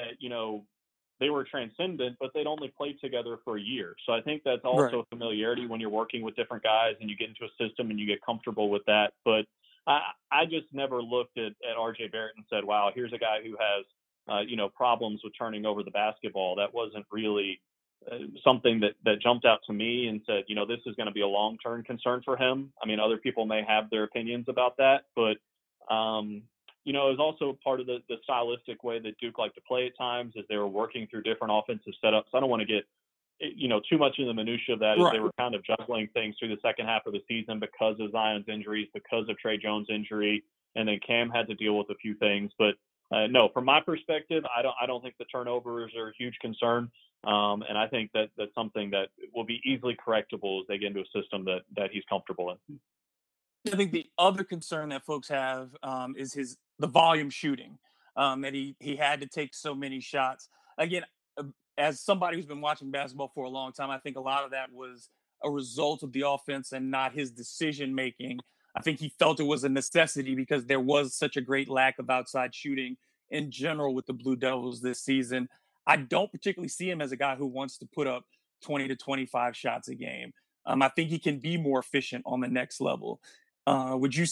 that 0.00 0.16
you 0.18 0.28
know 0.28 0.64
they 1.20 1.30
were 1.30 1.44
transcendent, 1.44 2.16
but 2.18 2.30
they'd 2.34 2.46
only 2.46 2.72
played 2.76 2.98
together 3.00 3.36
for 3.44 3.58
a 3.58 3.60
year. 3.60 3.94
So 4.06 4.12
I 4.12 4.22
think 4.22 4.42
that's 4.42 4.64
also 4.64 4.96
right. 4.96 5.06
familiarity 5.10 5.66
when 5.66 5.78
you're 5.78 5.90
working 5.90 6.22
with 6.22 6.34
different 6.34 6.64
guys 6.64 6.94
and 7.00 7.10
you 7.10 7.16
get 7.16 7.28
into 7.28 7.44
a 7.44 7.68
system 7.68 7.90
and 7.90 8.00
you 8.00 8.06
get 8.06 8.24
comfortable 8.24 8.70
with 8.70 8.82
that. 8.86 9.12
But 9.24 9.44
I, 9.86 10.00
I 10.32 10.44
just 10.46 10.72
never 10.72 11.02
looked 11.02 11.36
at, 11.36 11.52
at 11.68 11.76
RJ 11.78 12.10
Barrett 12.10 12.32
and 12.36 12.46
said, 12.48 12.64
wow, 12.64 12.90
here's 12.94 13.12
a 13.12 13.18
guy 13.18 13.38
who 13.44 13.50
has, 13.60 13.84
uh, 14.30 14.40
you 14.40 14.56
know, 14.56 14.70
problems 14.70 15.20
with 15.22 15.34
turning 15.38 15.66
over 15.66 15.82
the 15.82 15.90
basketball. 15.90 16.56
That 16.56 16.72
wasn't 16.72 17.04
really 17.12 17.60
uh, 18.10 18.16
something 18.42 18.80
that, 18.80 18.92
that 19.04 19.20
jumped 19.22 19.44
out 19.44 19.60
to 19.66 19.74
me 19.74 20.06
and 20.06 20.22
said, 20.26 20.44
you 20.46 20.54
know, 20.54 20.64
this 20.64 20.80
is 20.86 20.96
going 20.96 21.08
to 21.08 21.12
be 21.12 21.20
a 21.20 21.28
long 21.28 21.58
term 21.58 21.82
concern 21.82 22.22
for 22.24 22.38
him. 22.38 22.72
I 22.82 22.86
mean, 22.86 22.98
other 22.98 23.18
people 23.18 23.44
may 23.44 23.62
have 23.66 23.90
their 23.90 24.04
opinions 24.04 24.46
about 24.48 24.78
that, 24.78 25.02
but, 25.14 25.36
um, 25.94 26.42
you 26.90 26.92
know, 26.92 27.06
it 27.06 27.16
was 27.16 27.20
also 27.20 27.56
part 27.62 27.78
of 27.78 27.86
the, 27.86 27.98
the 28.08 28.16
stylistic 28.24 28.82
way 28.82 28.98
that 28.98 29.16
Duke 29.18 29.38
liked 29.38 29.54
to 29.54 29.60
play 29.60 29.86
at 29.86 29.96
times 29.96 30.34
as 30.36 30.44
they 30.48 30.56
were 30.56 30.66
working 30.66 31.06
through 31.08 31.22
different 31.22 31.52
offensive 31.54 31.92
setups. 32.02 32.34
I 32.34 32.40
don't 32.40 32.50
want 32.50 32.62
to 32.62 32.66
get 32.66 32.82
you 33.38 33.68
know, 33.68 33.80
too 33.88 33.96
much 33.96 34.16
in 34.18 34.26
the 34.26 34.34
minutia 34.34 34.74
of 34.74 34.80
that 34.80 34.98
right. 34.98 35.12
they 35.12 35.20
were 35.20 35.30
kind 35.38 35.54
of 35.54 35.62
juggling 35.64 36.08
things 36.14 36.34
through 36.36 36.48
the 36.48 36.60
second 36.62 36.86
half 36.86 37.06
of 37.06 37.12
the 37.12 37.20
season 37.28 37.60
because 37.60 37.94
of 38.00 38.10
Zion's 38.10 38.46
injuries, 38.48 38.88
because 38.92 39.28
of 39.28 39.38
Tre 39.38 39.56
Jones' 39.56 39.86
injury, 39.88 40.42
and 40.74 40.88
then 40.88 40.98
Cam 41.06 41.30
had 41.30 41.46
to 41.46 41.54
deal 41.54 41.78
with 41.78 41.88
a 41.90 41.94
few 41.94 42.16
things. 42.16 42.50
But 42.58 42.74
uh, 43.14 43.28
no, 43.28 43.48
from 43.54 43.66
my 43.66 43.80
perspective, 43.80 44.42
I 44.44 44.62
don't 44.62 44.74
I 44.82 44.86
don't 44.86 45.00
think 45.00 45.14
the 45.16 45.26
turnovers 45.26 45.92
are 45.96 46.08
a 46.08 46.12
huge 46.18 46.34
concern, 46.40 46.90
um, 47.22 47.62
and 47.68 47.78
I 47.78 47.86
think 47.86 48.10
that 48.14 48.30
that's 48.36 48.52
something 48.52 48.90
that 48.90 49.10
will 49.32 49.46
be 49.46 49.60
easily 49.64 49.96
correctable 49.96 50.60
as 50.60 50.66
they 50.66 50.76
get 50.76 50.88
into 50.88 51.02
a 51.02 51.20
system 51.22 51.44
that 51.44 51.60
that 51.76 51.90
he's 51.92 52.04
comfortable 52.10 52.50
in. 52.50 52.80
I 53.72 53.76
think 53.76 53.92
the 53.92 54.06
other 54.18 54.42
concern 54.42 54.88
that 54.88 55.04
folks 55.04 55.28
have 55.28 55.76
um, 55.82 56.14
is 56.16 56.32
his 56.32 56.56
the 56.80 56.88
volume 56.88 57.30
shooting 57.30 57.78
um, 58.16 58.40
that 58.40 58.54
he 58.54 58.74
he 58.80 58.96
had 58.96 59.20
to 59.20 59.26
take 59.26 59.54
so 59.54 59.74
many 59.74 60.00
shots. 60.00 60.48
Again, 60.78 61.04
as 61.78 62.00
somebody 62.00 62.36
who's 62.36 62.46
been 62.46 62.60
watching 62.60 62.90
basketball 62.90 63.30
for 63.34 63.44
a 63.44 63.48
long 63.48 63.72
time, 63.72 63.90
I 63.90 63.98
think 63.98 64.16
a 64.16 64.20
lot 64.20 64.44
of 64.44 64.50
that 64.50 64.72
was 64.72 65.08
a 65.42 65.50
result 65.50 66.02
of 66.02 66.12
the 66.12 66.26
offense 66.26 66.72
and 66.72 66.90
not 66.90 67.12
his 67.12 67.30
decision 67.30 67.94
making. 67.94 68.40
I 68.76 68.82
think 68.82 69.00
he 69.00 69.12
felt 69.18 69.40
it 69.40 69.44
was 69.44 69.64
a 69.64 69.68
necessity 69.68 70.34
because 70.34 70.66
there 70.66 70.80
was 70.80 71.14
such 71.14 71.36
a 71.36 71.40
great 71.40 71.68
lack 71.68 71.98
of 71.98 72.10
outside 72.10 72.54
shooting 72.54 72.96
in 73.30 73.50
general 73.50 73.94
with 73.94 74.06
the 74.06 74.12
Blue 74.12 74.36
Devils 74.36 74.80
this 74.80 75.02
season. 75.02 75.48
I 75.86 75.96
don't 75.96 76.30
particularly 76.30 76.68
see 76.68 76.90
him 76.90 77.00
as 77.00 77.12
a 77.12 77.16
guy 77.16 77.34
who 77.36 77.46
wants 77.46 77.78
to 77.78 77.86
put 77.86 78.06
up 78.06 78.24
20 78.62 78.88
to 78.88 78.96
25 78.96 79.56
shots 79.56 79.88
a 79.88 79.94
game. 79.94 80.32
Um, 80.66 80.82
I 80.82 80.88
think 80.88 81.08
he 81.08 81.18
can 81.18 81.38
be 81.38 81.56
more 81.56 81.80
efficient 81.80 82.22
on 82.26 82.40
the 82.40 82.48
next 82.48 82.80
level. 82.80 83.20
Uh, 83.70 83.96
would 83.96 84.12
you 84.16 84.26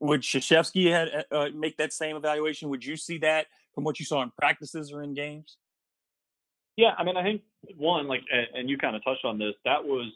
would 0.00 0.22
Krzyzewski 0.22 0.92
uh, 0.92 1.22
uh, 1.32 1.48
make 1.54 1.76
that 1.76 1.92
same 1.92 2.16
evaluation? 2.16 2.68
Would 2.68 2.84
you 2.84 2.96
see 2.96 3.18
that 3.18 3.46
from 3.76 3.84
what 3.84 4.00
you 4.00 4.04
saw 4.04 4.22
in 4.22 4.32
practices 4.36 4.92
or 4.92 5.04
in 5.04 5.14
games? 5.14 5.56
Yeah, 6.76 6.90
I 6.98 7.04
mean, 7.04 7.16
I 7.16 7.22
think 7.22 7.42
one, 7.76 8.08
like, 8.08 8.22
and 8.54 8.68
you 8.68 8.76
kind 8.78 8.96
of 8.96 9.04
touched 9.04 9.24
on 9.24 9.38
this, 9.38 9.54
that 9.64 9.84
was 9.84 10.10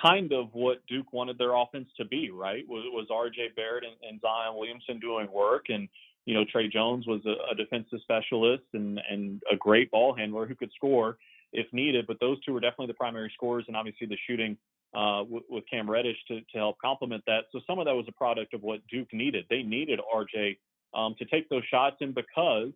kind 0.00 0.32
of 0.32 0.50
what 0.52 0.86
Duke 0.86 1.12
wanted 1.12 1.38
their 1.38 1.56
offense 1.56 1.88
to 1.96 2.04
be, 2.04 2.30
right? 2.30 2.62
Was, 2.68 2.84
was 2.92 3.08
R.J. 3.10 3.48
Barrett 3.56 3.82
and, 3.84 3.94
and 4.08 4.20
Zion 4.20 4.54
Williamson 4.54 5.00
doing 5.00 5.28
work, 5.32 5.64
and 5.68 5.88
you 6.24 6.34
know 6.34 6.44
Tre 6.44 6.68
Jones 6.68 7.08
was 7.08 7.20
a, 7.26 7.34
a 7.50 7.56
defensive 7.56 7.98
specialist 8.02 8.62
and 8.74 9.00
and 9.10 9.42
a 9.50 9.56
great 9.56 9.90
ball 9.90 10.14
handler 10.14 10.46
who 10.46 10.54
could 10.54 10.70
score 10.76 11.18
if 11.52 11.66
needed. 11.72 12.06
But 12.06 12.18
those 12.20 12.42
two 12.44 12.52
were 12.52 12.60
definitely 12.60 12.88
the 12.88 12.94
primary 12.94 13.30
scorers, 13.34 13.64
and 13.68 13.76
obviously 13.76 14.06
the 14.06 14.18
shooting 14.26 14.56
uh, 14.94 15.24
with, 15.28 15.44
with 15.48 15.64
Cam 15.70 15.88
Reddish 15.88 16.16
to 16.28 16.40
to 16.40 16.58
help 16.58 16.76
complement 16.78 17.22
that. 17.26 17.44
So 17.52 17.60
some 17.66 17.78
of 17.78 17.86
that 17.86 17.94
was 17.94 18.06
a 18.08 18.12
product 18.12 18.54
of 18.54 18.62
what 18.62 18.80
Duke 18.90 19.12
needed. 19.12 19.46
They 19.48 19.62
needed 19.62 20.00
R.J. 20.12 20.58
Um, 20.94 21.14
to 21.18 21.24
take 21.24 21.48
those 21.48 21.62
shots, 21.70 21.96
and 22.00 22.14
because 22.14 22.72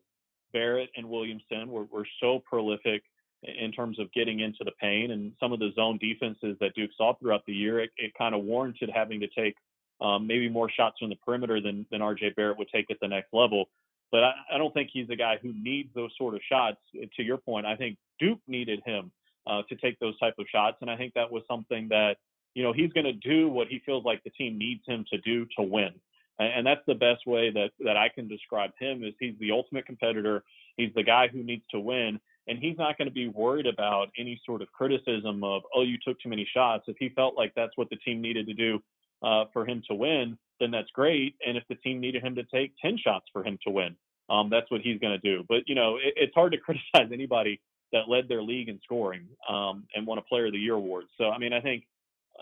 Barrett 0.52 0.90
and 0.96 1.08
Williamson 1.08 1.68
were, 1.68 1.84
were 1.84 2.06
so 2.20 2.42
prolific 2.48 3.02
in 3.42 3.72
terms 3.72 3.98
of 3.98 4.12
getting 4.12 4.40
into 4.40 4.64
the 4.64 4.72
paint 4.80 5.12
and 5.12 5.32
some 5.38 5.52
of 5.52 5.58
the 5.58 5.70
zone 5.74 5.98
defenses 5.98 6.56
that 6.60 6.74
Duke 6.74 6.90
saw 6.96 7.14
throughout 7.14 7.44
the 7.46 7.52
year, 7.52 7.80
it, 7.80 7.90
it 7.96 8.12
kind 8.16 8.34
of 8.34 8.42
warranted 8.42 8.90
having 8.92 9.20
to 9.20 9.28
take 9.28 9.54
um, 10.00 10.26
maybe 10.26 10.48
more 10.48 10.70
shots 10.70 10.96
from 10.98 11.10
the 11.10 11.16
perimeter 11.16 11.60
than, 11.60 11.86
than 11.90 12.00
RJ 12.00 12.34
Barrett 12.36 12.58
would 12.58 12.68
take 12.74 12.90
at 12.90 12.98
the 13.00 13.08
next 13.08 13.32
level. 13.32 13.66
But 14.12 14.24
I, 14.24 14.32
I 14.54 14.58
don't 14.58 14.72
think 14.72 14.90
he's 14.92 15.10
a 15.10 15.16
guy 15.16 15.38
who 15.42 15.52
needs 15.52 15.90
those 15.94 16.10
sort 16.16 16.34
of 16.34 16.40
shots. 16.48 16.78
To 16.94 17.22
your 17.22 17.38
point, 17.38 17.66
I 17.66 17.76
think 17.76 17.98
Duke 18.18 18.40
needed 18.46 18.80
him 18.84 19.10
uh, 19.46 19.62
to 19.68 19.76
take 19.76 19.98
those 19.98 20.18
type 20.18 20.34
of 20.38 20.46
shots, 20.50 20.78
and 20.80 20.90
I 20.90 20.96
think 20.96 21.14
that 21.14 21.30
was 21.30 21.42
something 21.48 21.88
that 21.88 22.16
you 22.54 22.62
know 22.62 22.72
he's 22.72 22.92
going 22.92 23.04
to 23.04 23.12
do 23.12 23.48
what 23.48 23.68
he 23.68 23.82
feels 23.84 24.04
like 24.04 24.22
the 24.24 24.30
team 24.30 24.58
needs 24.58 24.82
him 24.86 25.04
to 25.10 25.18
do 25.18 25.46
to 25.56 25.62
win 25.62 25.90
and 26.38 26.66
that's 26.66 26.82
the 26.86 26.94
best 26.94 27.26
way 27.26 27.50
that 27.50 27.70
that 27.80 27.96
I 27.96 28.08
can 28.08 28.28
describe 28.28 28.70
him 28.78 29.02
is 29.02 29.14
he's 29.18 29.34
the 29.40 29.52
ultimate 29.52 29.86
competitor. 29.86 30.44
He's 30.76 30.92
the 30.94 31.02
guy 31.02 31.28
who 31.28 31.42
needs 31.42 31.64
to 31.70 31.80
win, 31.80 32.20
and 32.46 32.58
he's 32.58 32.76
not 32.76 32.98
going 32.98 33.08
to 33.08 33.14
be 33.14 33.28
worried 33.28 33.66
about 33.66 34.08
any 34.18 34.40
sort 34.44 34.60
of 34.60 34.70
criticism 34.72 35.42
of 35.42 35.62
oh 35.74 35.82
you 35.82 35.96
took 36.04 36.20
too 36.20 36.28
many 36.28 36.48
shots. 36.52 36.84
If 36.88 36.96
he 36.98 37.08
felt 37.10 37.36
like 37.36 37.52
that's 37.56 37.76
what 37.76 37.88
the 37.90 37.96
team 37.96 38.20
needed 38.20 38.46
to 38.48 38.54
do 38.54 38.82
uh, 39.22 39.44
for 39.52 39.66
him 39.66 39.82
to 39.88 39.94
win, 39.94 40.36
then 40.60 40.70
that's 40.70 40.90
great. 40.92 41.34
And 41.46 41.56
if 41.56 41.64
the 41.68 41.74
team 41.76 42.00
needed 42.00 42.22
him 42.22 42.34
to 42.36 42.44
take 42.44 42.72
ten 42.80 42.98
shots 42.98 43.26
for 43.32 43.44
him 43.44 43.58
to 43.64 43.70
win, 43.70 43.96
um, 44.28 44.50
that's 44.50 44.70
what 44.70 44.80
he's 44.80 44.98
going 45.00 45.18
to 45.20 45.36
do. 45.36 45.44
But 45.48 45.68
you 45.68 45.74
know 45.74 45.96
it, 45.96 46.14
it's 46.16 46.34
hard 46.34 46.52
to 46.52 46.58
criticize 46.66 47.10
anybody 47.12 47.60
that 47.92 48.08
led 48.08 48.28
their 48.28 48.42
league 48.42 48.68
in 48.68 48.80
scoring 48.82 49.26
um, 49.48 49.84
and 49.94 50.06
won 50.06 50.18
a 50.18 50.22
Player 50.22 50.46
of 50.46 50.52
the 50.52 50.58
Year 50.58 50.74
award. 50.74 51.04
So 51.18 51.30
I 51.30 51.38
mean 51.38 51.52
I 51.52 51.60
think 51.60 51.84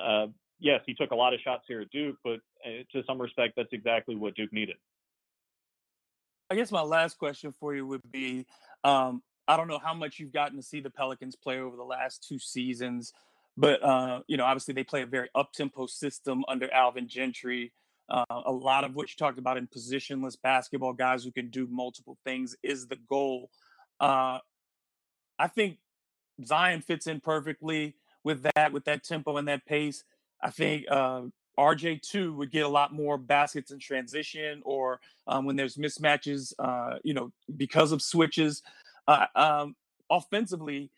uh, 0.00 0.27
yes, 0.59 0.81
he 0.87 0.94
took 0.94 1.11
a 1.11 1.16
lot 1.16 1.35
of 1.35 1.40
shots 1.40 1.64
here 1.68 1.81
at 1.81 1.90
Duke, 1.90 2.16
but 2.24 2.40
uh, 2.64 2.83
to 2.92 3.03
some 3.07 3.20
respect, 3.20 3.55
that's 3.57 3.72
exactly 3.72 4.16
what 4.16 4.35
Duke 4.35 4.53
needed. 4.53 4.77
I 6.50 6.57
guess 6.57 6.70
my 6.70 6.83
last 6.83 7.18
question 7.18 7.53
for 7.53 7.74
you 7.74 7.87
would 7.87 8.03
be 8.11 8.46
um, 8.83 9.22
I 9.46 9.57
don't 9.57 9.68
know 9.68 9.81
how 9.83 9.94
much 9.94 10.18
you've 10.18 10.33
gotten 10.33 10.57
to 10.57 10.62
see 10.62 10.81
the 10.81 10.90
Pelicans 10.90 11.37
play 11.37 11.61
over 11.61 11.77
the 11.77 11.85
last 11.85 12.27
two 12.27 12.38
seasons, 12.38 13.12
but 13.57 13.83
uh, 13.83 14.20
you 14.27 14.37
know, 14.37 14.44
obviously 14.44 14.74
they 14.74 14.85
play 14.85 15.03
a 15.03 15.07
very 15.07 15.29
up-tempo 15.35 15.87
system 15.87 16.44
under 16.48 16.72
Alvin 16.72 17.09
Gentry. 17.09 17.72
Uh, 18.09 18.25
a 18.29 18.53
lot 18.53 18.85
of 18.85 18.95
what 18.95 19.09
you 19.09 19.14
talked 19.17 19.38
about 19.38 19.57
in 19.57 19.67
positionless 19.67 20.37
basketball, 20.40 20.93
guys 20.93 21.25
who 21.25 21.33
can 21.33 21.49
do 21.49 21.67
multiple 21.71 22.19
things, 22.25 22.55
is 22.62 22.87
the 22.87 22.99
goal. 23.09 23.51
Uh, 23.99 24.38
I 25.38 25.49
think 25.49 25.79
Zion 26.45 26.81
fits 26.81 27.07
in 27.07 27.21
perfectly 27.21 27.95
with 28.23 28.47
that, 28.55 28.73
with 28.73 28.85
that 28.85 29.05
tempo 29.05 29.37
and 29.37 29.49
that 29.49 29.64
pace. 29.67 30.05
I 30.43 30.51
think 30.51 30.85
uh, 30.90 31.23
RJ2 31.59 32.35
would 32.37 32.51
get 32.51 32.64
a 32.64 32.69
lot 32.69 32.93
more 32.93 33.17
baskets 33.17 33.71
in 33.71 33.79
transition 33.79 34.61
or 34.64 35.01
um, 35.27 35.45
when 35.45 35.57
there's 35.57 35.77
mismatches, 35.77 36.53
uh, 36.59 36.99
you 37.05 37.14
know, 37.14 37.33
because 37.57 37.93
of 37.93 38.03
switches. 38.03 38.62
Uh, 39.07 39.27
um, 39.35 39.77
offensively, 40.11 40.90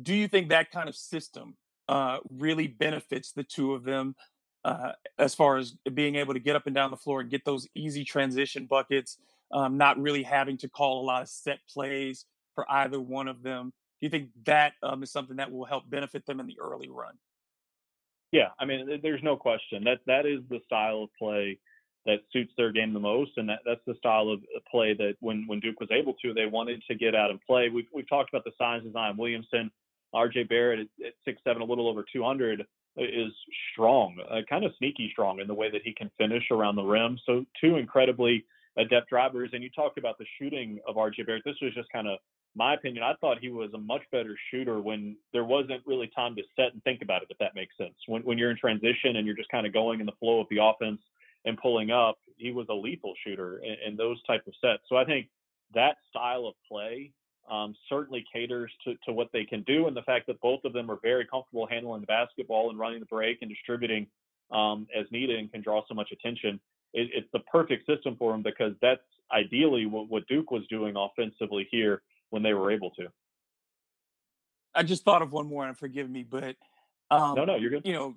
do 0.00 0.14
you 0.14 0.28
think 0.28 0.48
that 0.48 0.70
kind 0.70 0.88
of 0.88 0.96
system 0.96 1.56
uh, 1.88 2.18
really 2.38 2.66
benefits 2.68 3.32
the 3.32 3.42
two 3.42 3.74
of 3.74 3.84
them 3.84 4.14
uh, 4.64 4.92
as 5.18 5.34
far 5.34 5.56
as 5.56 5.72
being 5.94 6.16
able 6.16 6.34
to 6.34 6.40
get 6.40 6.56
up 6.56 6.66
and 6.66 6.74
down 6.74 6.90
the 6.90 6.96
floor 6.96 7.20
and 7.20 7.30
get 7.30 7.44
those 7.44 7.66
easy 7.74 8.04
transition 8.04 8.66
buckets, 8.66 9.18
um, 9.52 9.76
not 9.76 10.00
really 10.00 10.22
having 10.22 10.56
to 10.58 10.68
call 10.68 11.02
a 11.02 11.04
lot 11.04 11.22
of 11.22 11.28
set 11.28 11.58
plays 11.68 12.26
for 12.54 12.70
either 12.70 13.00
one 13.00 13.28
of 13.28 13.42
them? 13.42 13.72
Do 14.00 14.06
you 14.06 14.10
think 14.10 14.30
that 14.46 14.72
um, 14.82 15.02
is 15.02 15.12
something 15.12 15.36
that 15.36 15.50
will 15.50 15.64
help 15.64 15.88
benefit 15.88 16.26
them 16.26 16.40
in 16.40 16.46
the 16.46 16.58
early 16.60 16.88
run? 16.88 17.14
Yeah, 18.32 18.48
I 18.58 18.64
mean, 18.64 19.00
there's 19.02 19.22
no 19.22 19.36
question 19.36 19.84
that 19.84 20.00
that 20.06 20.24
is 20.26 20.40
the 20.48 20.60
style 20.64 21.04
of 21.04 21.10
play 21.18 21.58
that 22.06 22.20
suits 22.32 22.52
their 22.56 22.72
game 22.72 22.92
the 22.92 22.98
most, 22.98 23.32
and 23.36 23.48
that, 23.48 23.60
that's 23.64 23.80
the 23.86 23.94
style 23.94 24.30
of 24.30 24.40
play 24.70 24.94
that 24.94 25.14
when 25.20 25.44
when 25.46 25.60
Duke 25.60 25.78
was 25.78 25.90
able 25.92 26.14
to, 26.22 26.32
they 26.32 26.46
wanted 26.46 26.82
to 26.88 26.94
get 26.94 27.14
out 27.14 27.30
and 27.30 27.40
play. 27.46 27.68
We've 27.68 27.86
we've 27.92 28.08
talked 28.08 28.30
about 28.32 28.44
the 28.44 28.52
size 28.58 28.82
Zion 28.90 29.16
Williamson, 29.18 29.70
R.J. 30.14 30.44
Barrett 30.44 30.80
at, 30.80 31.06
at 31.06 31.12
six 31.24 31.42
seven, 31.44 31.62
a 31.62 31.64
little 31.66 31.88
over 31.88 32.04
200 32.10 32.64
is 32.96 33.32
strong, 33.72 34.16
uh, 34.30 34.40
kind 34.48 34.64
of 34.64 34.72
sneaky 34.78 35.08
strong 35.12 35.40
in 35.40 35.46
the 35.46 35.54
way 35.54 35.70
that 35.70 35.82
he 35.84 35.94
can 35.94 36.10
finish 36.18 36.44
around 36.50 36.76
the 36.76 36.82
rim. 36.82 37.18
So 37.26 37.44
two 37.60 37.76
incredibly 37.76 38.44
adept 38.76 39.08
drivers. 39.08 39.50
And 39.52 39.62
you 39.62 39.70
talked 39.70 39.98
about 39.98 40.18
the 40.18 40.26
shooting 40.38 40.78
of 40.86 40.98
R.J. 40.98 41.22
Barrett. 41.24 41.42
This 41.44 41.56
was 41.62 41.74
just 41.74 41.90
kind 41.92 42.06
of 42.06 42.18
my 42.54 42.74
opinion, 42.74 43.02
I 43.02 43.14
thought 43.20 43.38
he 43.40 43.48
was 43.48 43.70
a 43.74 43.78
much 43.78 44.02
better 44.10 44.36
shooter 44.50 44.80
when 44.80 45.16
there 45.32 45.44
wasn't 45.44 45.82
really 45.86 46.10
time 46.14 46.36
to 46.36 46.42
set 46.54 46.74
and 46.74 46.82
think 46.84 47.00
about 47.00 47.22
it, 47.22 47.28
if 47.30 47.38
that 47.38 47.54
makes 47.54 47.76
sense. 47.78 47.94
When, 48.06 48.22
when 48.22 48.36
you're 48.36 48.50
in 48.50 48.58
transition 48.58 49.16
and 49.16 49.26
you're 49.26 49.36
just 49.36 49.48
kind 49.48 49.66
of 49.66 49.72
going 49.72 50.00
in 50.00 50.06
the 50.06 50.12
flow 50.20 50.40
of 50.40 50.46
the 50.50 50.58
offense 50.62 51.00
and 51.44 51.56
pulling 51.56 51.90
up, 51.90 52.18
he 52.36 52.52
was 52.52 52.66
a 52.68 52.74
lethal 52.74 53.14
shooter 53.24 53.58
in, 53.58 53.76
in 53.86 53.96
those 53.96 54.22
type 54.24 54.46
of 54.46 54.52
sets. 54.60 54.82
So 54.88 54.96
I 54.96 55.04
think 55.04 55.28
that 55.74 55.96
style 56.10 56.46
of 56.46 56.54
play 56.68 57.12
um, 57.50 57.74
certainly 57.88 58.24
caters 58.32 58.70
to, 58.84 58.94
to 59.06 59.12
what 59.12 59.30
they 59.32 59.44
can 59.44 59.62
do, 59.62 59.86
and 59.86 59.96
the 59.96 60.02
fact 60.02 60.26
that 60.28 60.40
both 60.40 60.64
of 60.64 60.72
them 60.72 60.90
are 60.90 60.98
very 61.02 61.26
comfortable 61.26 61.66
handling 61.66 62.00
the 62.00 62.06
basketball 62.06 62.70
and 62.70 62.78
running 62.78 63.00
the 63.00 63.06
break 63.06 63.38
and 63.42 63.50
distributing 63.50 64.06
um, 64.50 64.86
as 64.96 65.06
needed 65.10 65.38
and 65.38 65.50
can 65.50 65.62
draw 65.62 65.82
so 65.88 65.94
much 65.94 66.12
attention. 66.12 66.60
It, 66.94 67.10
it's 67.14 67.28
the 67.32 67.40
perfect 67.40 67.86
system 67.86 68.16
for 68.18 68.32
them 68.32 68.42
because 68.42 68.72
that's 68.80 69.00
ideally 69.32 69.86
what, 69.86 70.08
what 70.08 70.26
Duke 70.28 70.50
was 70.50 70.62
doing 70.68 70.94
offensively 70.96 71.66
here 71.70 72.02
when 72.30 72.42
they 72.42 72.54
were 72.54 72.70
able 72.70 72.90
to. 72.92 73.06
I 74.74 74.82
just 74.82 75.04
thought 75.04 75.22
of 75.22 75.32
one 75.32 75.46
more, 75.46 75.66
and 75.66 75.76
forgive 75.76 76.08
me, 76.08 76.22
but 76.22 76.56
um, 77.10 77.34
no, 77.34 77.44
no, 77.44 77.56
you're 77.56 77.70
good. 77.70 77.82
You 77.84 77.92
know, 77.92 78.14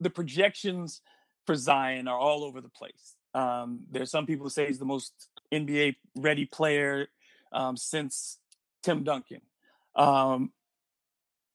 the 0.00 0.10
projections 0.10 1.00
for 1.46 1.56
Zion 1.56 2.06
are 2.08 2.18
all 2.18 2.44
over 2.44 2.60
the 2.60 2.68
place. 2.68 3.16
Um, 3.34 3.80
there's 3.90 4.10
some 4.10 4.26
people 4.26 4.46
who 4.46 4.50
say 4.50 4.66
he's 4.66 4.78
the 4.78 4.84
most 4.84 5.12
NBA 5.52 5.96
ready 6.14 6.46
player 6.46 7.08
um, 7.52 7.76
since 7.76 8.38
Tim 8.86 9.02
Duncan. 9.02 9.40
Um, 9.96 10.52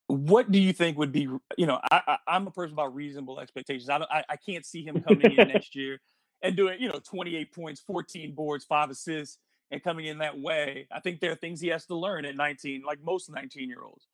what 0.08 0.52
do 0.52 0.60
you 0.60 0.74
think 0.74 0.98
would 0.98 1.14
be? 1.14 1.30
You 1.58 1.66
know, 1.66 1.80
I, 1.90 2.18
am 2.28 2.48
a 2.48 2.52
person 2.52 2.74
about 2.74 2.94
reasonable 2.94 3.40
expectations. 3.40 3.90
I, 3.90 3.98
I, 3.98 4.24
I 4.30 4.36
can't 4.36 4.66
see 4.66 4.84
him 4.84 5.02
coming 5.02 5.32
in 5.32 5.48
next 5.48 5.76
year 5.76 6.02
and 6.42 6.56
doing 6.56 6.82
you 6.82 6.90
know 6.90 7.00
28 7.04 7.54
points, 7.54 7.82
14 7.82 8.34
boards, 8.34 8.66
five 8.66 8.90
assists 8.90 9.38
and 9.72 9.82
coming 9.82 10.06
in 10.06 10.18
that 10.18 10.38
way. 10.38 10.88
I 10.92 11.00
think 11.00 11.22
there 11.22 11.32
are 11.32 11.36
things 11.36 11.62
he 11.62 11.70
has 11.70 11.86
to 11.86 11.96
learn 11.96 12.26
at 12.26 12.36
19, 12.36 12.84
like 12.86 13.00
most 13.02 13.32
19 13.32 13.70
year 13.70 13.82
olds. 13.84 14.06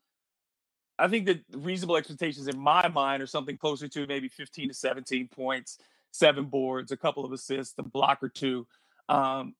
I 1.00 1.08
think 1.08 1.26
that 1.26 1.42
reasonable 1.52 1.98
expectations 1.98 2.48
in 2.48 2.60
my 2.60 2.88
mind 2.88 3.24
are 3.24 3.28
something 3.28 3.58
closer 3.58 3.88
to 3.88 4.08
maybe 4.08 4.30
15 4.30 4.70
to 4.70 4.74
17 4.74 5.28
points, 5.30 5.80
seven 6.12 6.46
boards, 6.46 6.92
a 6.92 6.98
couple 6.98 7.26
of 7.26 7.32
assists, 7.32 7.74
a 7.80 7.84
block 7.84 8.20
or 8.22 8.30
two. 8.30 8.68
Um, 9.10 9.56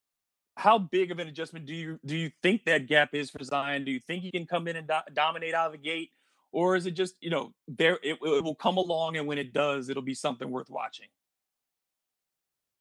how 0.58 0.78
big 0.78 1.12
of 1.12 1.20
an 1.20 1.28
adjustment 1.28 1.66
do 1.66 1.74
you 1.74 2.00
do 2.06 2.16
you 2.16 2.32
think 2.42 2.66
that 2.66 2.88
gap 2.88 3.14
is 3.14 3.30
for 3.30 3.44
Zion? 3.44 3.86
Do 3.86 3.92
you 3.92 4.00
think 4.00 4.24
he 4.24 4.32
can 4.32 4.46
come 4.46 4.68
in 4.68 4.76
and 4.76 4.88
do- 4.88 5.14
dominate 5.14 5.54
out 5.54 5.68
of 5.68 5.72
the 5.72 5.78
gate, 5.78 6.12
or 6.52 6.76
is 6.76 6.86
it 6.86 6.92
just 6.92 7.16
you 7.22 7.30
know 7.30 7.54
there 7.68 8.00
it, 8.04 8.18
it 8.22 8.44
will 8.44 8.56
come 8.56 8.78
along 8.78 9.18
and 9.18 9.28
when 9.28 9.38
it 9.38 9.54
does, 9.54 9.90
it'll 9.90 10.02
be 10.02 10.16
something 10.16 10.50
worth 10.50 10.70
watching? 10.70 11.08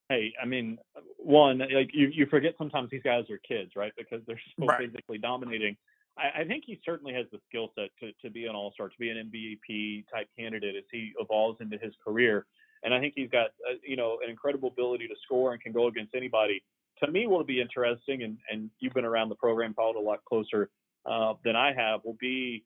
hey, 0.09 0.33
I 0.41 0.45
mean, 0.45 0.77
one, 1.17 1.59
like 1.59 1.91
you, 1.93 2.07
you 2.07 2.25
forget 2.27 2.53
sometimes 2.57 2.89
these 2.89 3.03
guys 3.03 3.25
are 3.29 3.39
kids, 3.39 3.71
right? 3.75 3.91
Because 3.97 4.21
they're 4.25 4.39
so 4.59 4.65
right. 4.65 4.79
physically 4.79 5.17
dominating. 5.17 5.75
I, 6.17 6.41
I, 6.41 6.43
think 6.45 6.63
he 6.65 6.79
certainly 6.85 7.13
has 7.13 7.25
the 7.31 7.39
skill 7.47 7.71
set 7.75 7.89
to, 7.99 8.11
to 8.23 8.31
be 8.31 8.45
an 8.45 8.55
all 8.55 8.71
star, 8.71 8.89
to 8.89 8.97
be 8.99 9.09
an 9.09 9.31
MVP 9.31 10.05
type 10.11 10.27
candidate 10.37 10.75
as 10.75 10.83
he 10.91 11.13
evolves 11.19 11.59
into 11.61 11.77
his 11.77 11.93
career. 12.03 12.45
And 12.83 12.93
I 12.93 12.99
think 12.99 13.13
he's 13.15 13.29
got, 13.29 13.47
uh, 13.69 13.75
you 13.85 13.95
know, 13.95 14.19
an 14.23 14.29
incredible 14.29 14.69
ability 14.69 15.07
to 15.07 15.15
score 15.23 15.53
and 15.53 15.61
can 15.61 15.73
go 15.73 15.87
against 15.87 16.15
anybody. 16.15 16.63
To 17.03 17.11
me, 17.11 17.27
will 17.27 17.43
be 17.43 17.61
interesting, 17.61 18.23
and, 18.23 18.37
and 18.51 18.69
you've 18.79 18.93
been 18.93 19.05
around 19.05 19.29
the 19.29 19.35
program, 19.35 19.73
followed 19.73 19.97
a 19.97 20.01
lot 20.01 20.23
closer 20.25 20.69
uh, 21.05 21.33
than 21.43 21.55
I 21.55 21.73
have, 21.73 22.01
will 22.03 22.17
be, 22.19 22.63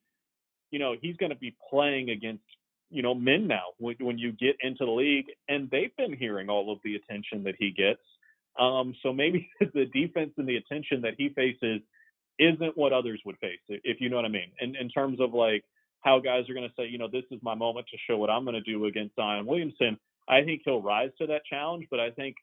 you 0.72 0.80
know, 0.80 0.96
he's 1.02 1.18
going 1.18 1.32
to 1.32 1.38
be 1.38 1.56
playing 1.70 2.10
against 2.10 2.44
you 2.92 3.02
know 3.02 3.16
men 3.16 3.48
now 3.48 3.64
when, 3.78 3.96
when 4.00 4.18
you 4.18 4.34
get 4.34 4.58
into 4.62 4.86
the 4.86 4.92
league 4.92 5.28
and 5.48 5.70
they've 5.72 5.96
been 5.98 6.14
hearing 6.14 6.50
all 6.50 6.72
of 6.72 6.80
the 6.84 6.96
attention 6.96 7.44
that 7.44 7.56
he 7.58 7.72
gets. 7.72 8.02
Um, 8.60 8.94
so 9.02 9.14
maybe 9.14 9.50
the 9.60 9.86
defense 9.86 10.32
and 10.38 10.48
the 10.48 10.58
attention 10.58 11.02
that 11.02 11.14
he 11.18 11.30
faces 11.30 11.82
isn't 12.38 12.78
what 12.78 12.92
others 12.92 13.22
would 13.26 13.38
face 13.38 13.60
if 13.70 14.02
you 14.02 14.10
know 14.10 14.18
what 14.18 14.26
i 14.26 14.30
mean. 14.30 14.52
In, 14.60 14.76
in 14.76 14.90
terms 14.90 15.20
of 15.20 15.34
like 15.34 15.64
how 16.02 16.20
guys 16.20 16.50
are 16.50 16.54
going 16.54 16.68
to 16.68 16.74
say 16.78 16.88
you 16.88 16.98
know 16.98 17.08
this 17.08 17.24
is 17.32 17.40
my 17.42 17.56
moment 17.56 17.88
to 17.92 17.98
show 18.08 18.18
what 18.18 18.30
i'm 18.30 18.44
going 18.44 18.56
to 18.56 18.62
do 18.62 18.86
against 18.86 19.16
zion 19.16 19.46
williamson 19.46 19.98
i 20.28 20.42
think 20.42 20.62
he'll 20.66 20.82
rise 20.82 21.12
to 21.20 21.28
that 21.28 21.46
challenge 21.50 21.86
but 21.92 22.00
i 22.00 22.10
think 22.12 22.36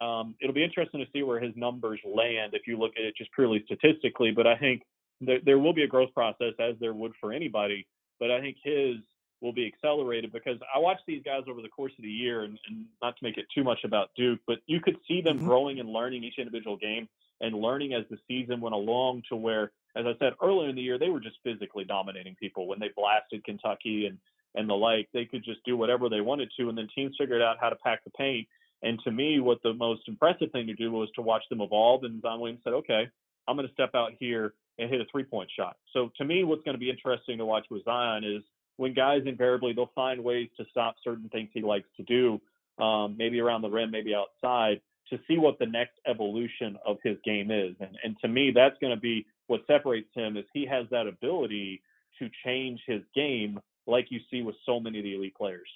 um, 0.00 0.34
it'll 0.40 0.54
be 0.54 0.64
interesting 0.64 1.00
to 1.00 1.06
see 1.12 1.22
where 1.22 1.40
his 1.40 1.54
numbers 1.56 2.00
land 2.04 2.54
if 2.54 2.66
you 2.66 2.78
look 2.78 2.92
at 2.96 3.04
it 3.04 3.14
just 3.16 3.32
purely 3.32 3.62
statistically 3.64 4.30
but 4.30 4.46
i 4.46 4.56
think 4.56 4.82
there, 5.20 5.38
there 5.44 5.58
will 5.58 5.74
be 5.74 5.82
a 5.82 5.88
growth 5.88 6.12
process 6.14 6.54
as 6.58 6.74
there 6.80 6.94
would 6.94 7.12
for 7.20 7.32
anybody 7.32 7.86
but 8.18 8.30
i 8.30 8.40
think 8.40 8.56
his 8.62 8.96
will 9.40 9.52
be 9.52 9.66
accelerated 9.66 10.32
because 10.32 10.58
I 10.74 10.78
watched 10.78 11.04
these 11.06 11.22
guys 11.24 11.42
over 11.48 11.62
the 11.62 11.68
course 11.68 11.92
of 11.98 12.04
the 12.04 12.10
year, 12.10 12.44
and, 12.44 12.58
and 12.68 12.84
not 13.02 13.16
to 13.16 13.24
make 13.24 13.38
it 13.38 13.46
too 13.54 13.64
much 13.64 13.80
about 13.84 14.10
Duke, 14.16 14.40
but 14.46 14.58
you 14.66 14.80
could 14.80 14.96
see 15.08 15.22
them 15.22 15.38
mm-hmm. 15.38 15.46
growing 15.46 15.80
and 15.80 15.88
learning 15.88 16.24
each 16.24 16.38
individual 16.38 16.76
game 16.76 17.08
and 17.40 17.54
learning 17.54 17.94
as 17.94 18.04
the 18.10 18.18
season 18.28 18.60
went 18.60 18.74
along 18.74 19.22
to 19.30 19.36
where, 19.36 19.72
as 19.96 20.04
I 20.06 20.12
said 20.18 20.34
earlier 20.42 20.68
in 20.68 20.76
the 20.76 20.82
year, 20.82 20.98
they 20.98 21.08
were 21.08 21.20
just 21.20 21.36
physically 21.42 21.84
dominating 21.84 22.36
people 22.36 22.66
when 22.66 22.78
they 22.78 22.90
blasted 22.94 23.44
Kentucky 23.44 24.06
and 24.06 24.18
and 24.56 24.68
the 24.68 24.74
like. 24.74 25.08
They 25.14 25.24
could 25.24 25.44
just 25.44 25.64
do 25.64 25.76
whatever 25.76 26.08
they 26.08 26.20
wanted 26.20 26.50
to, 26.58 26.68
and 26.68 26.76
then 26.76 26.88
teams 26.94 27.14
figured 27.18 27.40
out 27.40 27.56
how 27.60 27.70
to 27.70 27.76
pack 27.76 28.04
the 28.04 28.10
paint. 28.10 28.46
And 28.82 28.98
to 29.04 29.10
me, 29.10 29.40
what 29.40 29.62
the 29.62 29.74
most 29.74 30.02
impressive 30.08 30.50
thing 30.52 30.66
to 30.66 30.74
do 30.74 30.90
was 30.90 31.08
to 31.14 31.22
watch 31.22 31.42
them 31.50 31.60
evolve. 31.60 32.04
And 32.04 32.22
Zion 32.22 32.40
Williams 32.40 32.60
said, 32.64 32.72
"Okay, 32.72 33.08
I'm 33.46 33.56
going 33.56 33.68
to 33.68 33.74
step 33.74 33.94
out 33.94 34.12
here 34.18 34.54
and 34.78 34.90
hit 34.90 35.00
a 35.00 35.04
three-point 35.10 35.50
shot." 35.56 35.76
So 35.92 36.10
to 36.18 36.24
me, 36.24 36.44
what's 36.44 36.62
going 36.62 36.74
to 36.74 36.80
be 36.80 36.90
interesting 36.90 37.38
to 37.38 37.44
watch 37.44 37.66
with 37.70 37.84
Zion 37.84 38.24
is 38.24 38.42
when 38.76 38.94
guys 38.94 39.22
invariably 39.26 39.74
they'll 39.74 39.92
find 39.94 40.24
ways 40.24 40.48
to 40.56 40.64
stop 40.70 40.96
certain 41.04 41.28
things 41.28 41.50
he 41.52 41.60
likes 41.60 41.88
to 41.98 42.02
do, 42.04 42.40
um, 42.82 43.16
maybe 43.18 43.38
around 43.40 43.62
the 43.62 43.68
rim, 43.68 43.90
maybe 43.90 44.14
outside, 44.14 44.80
to 45.10 45.18
see 45.28 45.36
what 45.36 45.58
the 45.58 45.66
next 45.66 45.92
evolution 46.06 46.78
of 46.86 46.96
his 47.04 47.18
game 47.24 47.50
is. 47.50 47.74
And, 47.80 47.98
and 48.02 48.16
to 48.22 48.28
me, 48.28 48.52
that's 48.54 48.76
going 48.80 48.94
to 48.94 49.00
be 49.00 49.26
what 49.48 49.66
separates 49.66 50.08
him 50.14 50.36
is 50.36 50.44
he 50.54 50.64
has 50.66 50.86
that 50.90 51.06
ability 51.06 51.82
to 52.18 52.30
change 52.44 52.80
his 52.86 53.02
game 53.14 53.60
like 53.86 54.06
you 54.10 54.20
see 54.30 54.42
with 54.42 54.54
so 54.64 54.80
many 54.80 54.98
of 54.98 55.04
the 55.04 55.14
elite 55.14 55.34
players. 55.36 55.68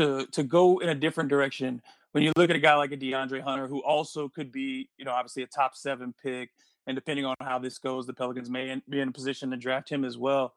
To 0.00 0.26
to 0.32 0.42
go 0.42 0.78
in 0.78 0.88
a 0.88 0.94
different 0.94 1.28
direction, 1.28 1.82
when 2.12 2.24
you 2.24 2.32
look 2.36 2.48
at 2.48 2.56
a 2.56 2.60
guy 2.60 2.74
like 2.76 2.92
a 2.92 2.96
DeAndre 2.96 3.42
Hunter, 3.42 3.66
who 3.66 3.82
also 3.82 4.28
could 4.28 4.50
be, 4.50 4.88
you 4.96 5.04
know, 5.04 5.12
obviously 5.12 5.42
a 5.42 5.46
top 5.46 5.76
seven 5.76 6.14
pick, 6.22 6.50
and 6.86 6.94
depending 6.94 7.26
on 7.26 7.34
how 7.40 7.58
this 7.58 7.78
goes, 7.78 8.06
the 8.06 8.14
Pelicans 8.14 8.48
may 8.48 8.80
be 8.88 9.00
in 9.00 9.08
a 9.08 9.12
position 9.12 9.50
to 9.50 9.56
draft 9.56 9.90
him 9.90 10.04
as 10.04 10.16
well. 10.16 10.54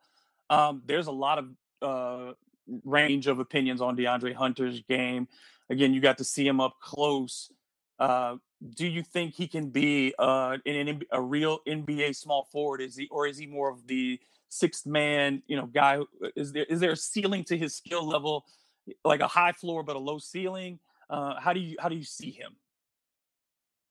Um, 0.49 0.81
there's 0.85 1.07
a 1.07 1.11
lot 1.11 1.39
of 1.39 1.49
uh, 1.81 2.33
range 2.85 3.27
of 3.27 3.39
opinions 3.39 3.81
on 3.81 3.97
DeAndre 3.97 4.33
Hunter's 4.33 4.81
game. 4.87 5.27
Again, 5.69 5.93
you 5.93 5.99
got 5.99 6.19
to 6.19 6.23
see 6.23 6.47
him 6.47 6.61
up 6.61 6.79
close. 6.79 7.51
Uh, 7.99 8.37
do 8.75 8.87
you 8.87 9.03
think 9.03 9.33
he 9.33 9.47
can 9.47 9.69
be 9.69 10.13
uh, 10.17 10.57
in 10.65 10.87
an, 10.87 11.01
a 11.11 11.21
real 11.21 11.59
NBA 11.67 12.15
small 12.15 12.45
forward? 12.45 12.81
Is 12.81 12.95
he, 12.95 13.07
or 13.11 13.27
is 13.27 13.37
he 13.37 13.45
more 13.45 13.69
of 13.69 13.87
the 13.87 14.19
sixth 14.53 14.85
man, 14.85 15.41
you 15.47 15.57
know, 15.57 15.65
guy. 15.65 15.99
Is 16.35 16.51
there 16.53 16.65
is 16.65 16.79
there 16.79 16.91
a 16.91 16.97
ceiling 16.97 17.43
to 17.45 17.57
his 17.57 17.75
skill 17.75 18.07
level, 18.07 18.45
like 19.03 19.19
a 19.19 19.27
high 19.27 19.51
floor 19.51 19.83
but 19.83 19.95
a 19.95 19.99
low 19.99 20.19
ceiling? 20.19 20.79
Uh, 21.09 21.39
how 21.39 21.53
do 21.53 21.59
you 21.59 21.75
how 21.79 21.89
do 21.89 21.95
you 21.95 22.03
see 22.03 22.31
him? 22.31 22.55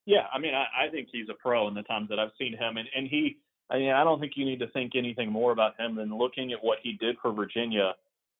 Yeah, 0.04 0.26
I 0.32 0.38
mean, 0.38 0.54
I, 0.54 0.86
I 0.86 0.90
think 0.90 1.08
he's 1.12 1.28
a 1.28 1.34
pro 1.34 1.68
in 1.68 1.74
the 1.74 1.82
times 1.82 2.08
that 2.08 2.18
I've 2.18 2.32
seen 2.38 2.52
him, 2.52 2.76
and 2.76 2.88
and 2.94 3.06
he. 3.06 3.38
I 3.70 3.78
mean, 3.78 3.90
I 3.90 4.04
don't 4.04 4.20
think 4.20 4.32
you 4.36 4.44
need 4.44 4.58
to 4.58 4.66
think 4.68 4.92
anything 4.94 5.30
more 5.30 5.50
about 5.50 5.80
him 5.80 5.94
than 5.96 6.14
looking 6.14 6.52
at 6.52 6.62
what 6.62 6.78
he 6.82 6.98
did 7.00 7.16
for 7.22 7.32
Virginia. 7.32 7.94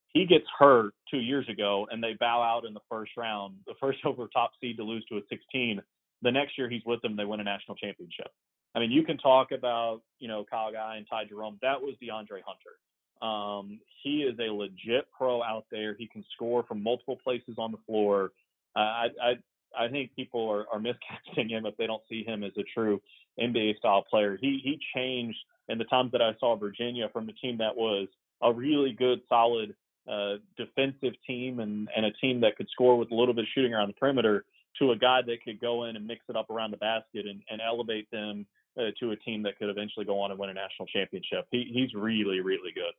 He 0.09 0.27
gets 0.27 0.45
hurt 0.59 0.93
two 1.11 1.21
years 1.21 1.49
ago, 1.49 1.87
and 1.91 2.05
they 2.05 2.15
bow 2.21 2.43
out 2.43 2.67
in 2.67 2.75
the 2.75 2.83
first 2.91 3.13
round, 3.17 3.55
the 3.67 3.73
first 3.81 4.01
over 4.05 4.29
top 4.29 4.51
seed 4.61 4.77
to 4.77 4.83
lose 4.83 5.05
to 5.07 5.17
a 5.17 5.21
16. 5.31 5.81
The 6.21 6.31
next 6.31 6.59
year 6.59 6.69
he's 6.69 6.83
with 6.85 7.01
them, 7.01 7.17
they 7.17 7.25
win 7.25 7.41
a 7.41 7.45
national 7.45 7.77
championship. 7.77 8.29
I 8.75 8.81
mean, 8.81 8.91
you 8.91 9.05
can 9.05 9.17
talk 9.17 9.53
about, 9.53 10.03
you 10.19 10.29
know, 10.29 10.45
Kyle 10.49 10.73
Guy 10.73 10.97
and 10.97 11.07
Ty 11.09 11.25
Jerome. 11.31 11.59
That 11.63 11.81
was 11.81 11.95
DeAndre 12.03 12.43
Hunter. 12.45 12.77
Um, 13.23 13.81
he 14.03 14.23
is 14.23 14.37
a 14.39 14.53
legit 14.53 15.07
pro 15.17 15.43
out 15.43 15.67
there. 15.71 15.95
He 15.95 16.09
can 16.09 16.25
score 16.35 16.65
from 16.65 16.83
multiple 16.83 17.19
places 17.23 17.55
on 17.57 17.71
the 17.71 17.79
floor. 17.87 18.33
Uh, 18.75 18.79
I, 18.79 19.07
I 19.23 19.33
I 19.75 19.89
think 19.89 20.15
people 20.15 20.51
are, 20.51 20.67
are 20.73 20.81
miscasting 20.81 21.49
him 21.49 21.67
if 21.67 21.77
they 21.77 21.87
don't 21.87 22.03
see 22.09 22.25
him 22.25 22.43
as 22.43 22.53
a 22.59 22.65
true 22.75 23.01
NBA 23.41 23.79
style 23.79 24.03
player. 24.03 24.37
He 24.41 24.61
he 24.63 24.79
changed 24.95 25.39
in 25.69 25.79
the 25.79 25.85
times 25.85 26.13
that 26.13 26.21
I 26.21 26.33
saw 26.41 26.57
Virginia 26.57 27.09
from 27.13 27.29
a 27.29 27.33
team 27.33 27.59
that 27.59 27.77
was 27.77 28.09
a 28.43 28.53
really 28.53 28.93
good, 28.93 29.21
solid 29.29 29.75
uh, 30.11 30.35
defensive 30.57 31.15
team 31.27 31.61
and, 31.61 31.89
and 31.97 32.05
a 32.05 32.11
team 32.13 32.41
that 32.41 32.57
could 32.57 32.69
score 32.73 32.99
with 32.99 33.13
a 33.13 33.15
little 33.15 33.35
bit 33.35 33.45
of 33.45 33.49
shooting 33.55 33.73
around 33.73 33.89
the 33.89 33.95
perimeter 33.95 34.45
to 34.81 34.91
a 34.91 34.97
guy 34.97 35.21
that 35.25 35.45
could 35.45 35.61
go 35.61 35.85
in 35.85 35.95
and 35.95 36.07
mix 36.07 36.25
it 36.29 36.37
up 36.37 36.51
around 36.51 36.73
the 36.73 36.77
basket 36.79 37.27
and, 37.27 37.41
and 37.51 37.61
elevate 37.61 38.11
them 38.11 38.45
uh, 38.79 38.91
to 39.01 39.11
a 39.11 39.17
team 39.17 39.43
that 39.43 39.59
could 39.59 39.69
eventually 39.69 40.05
go 40.05 40.21
on 40.21 40.31
and 40.31 40.39
win 40.39 40.51
a 40.51 40.55
national 40.55 40.87
championship. 40.87 41.47
He, 41.51 41.71
he's 41.73 41.95
really, 41.95 42.41
really 42.41 42.73
good. 42.75 42.93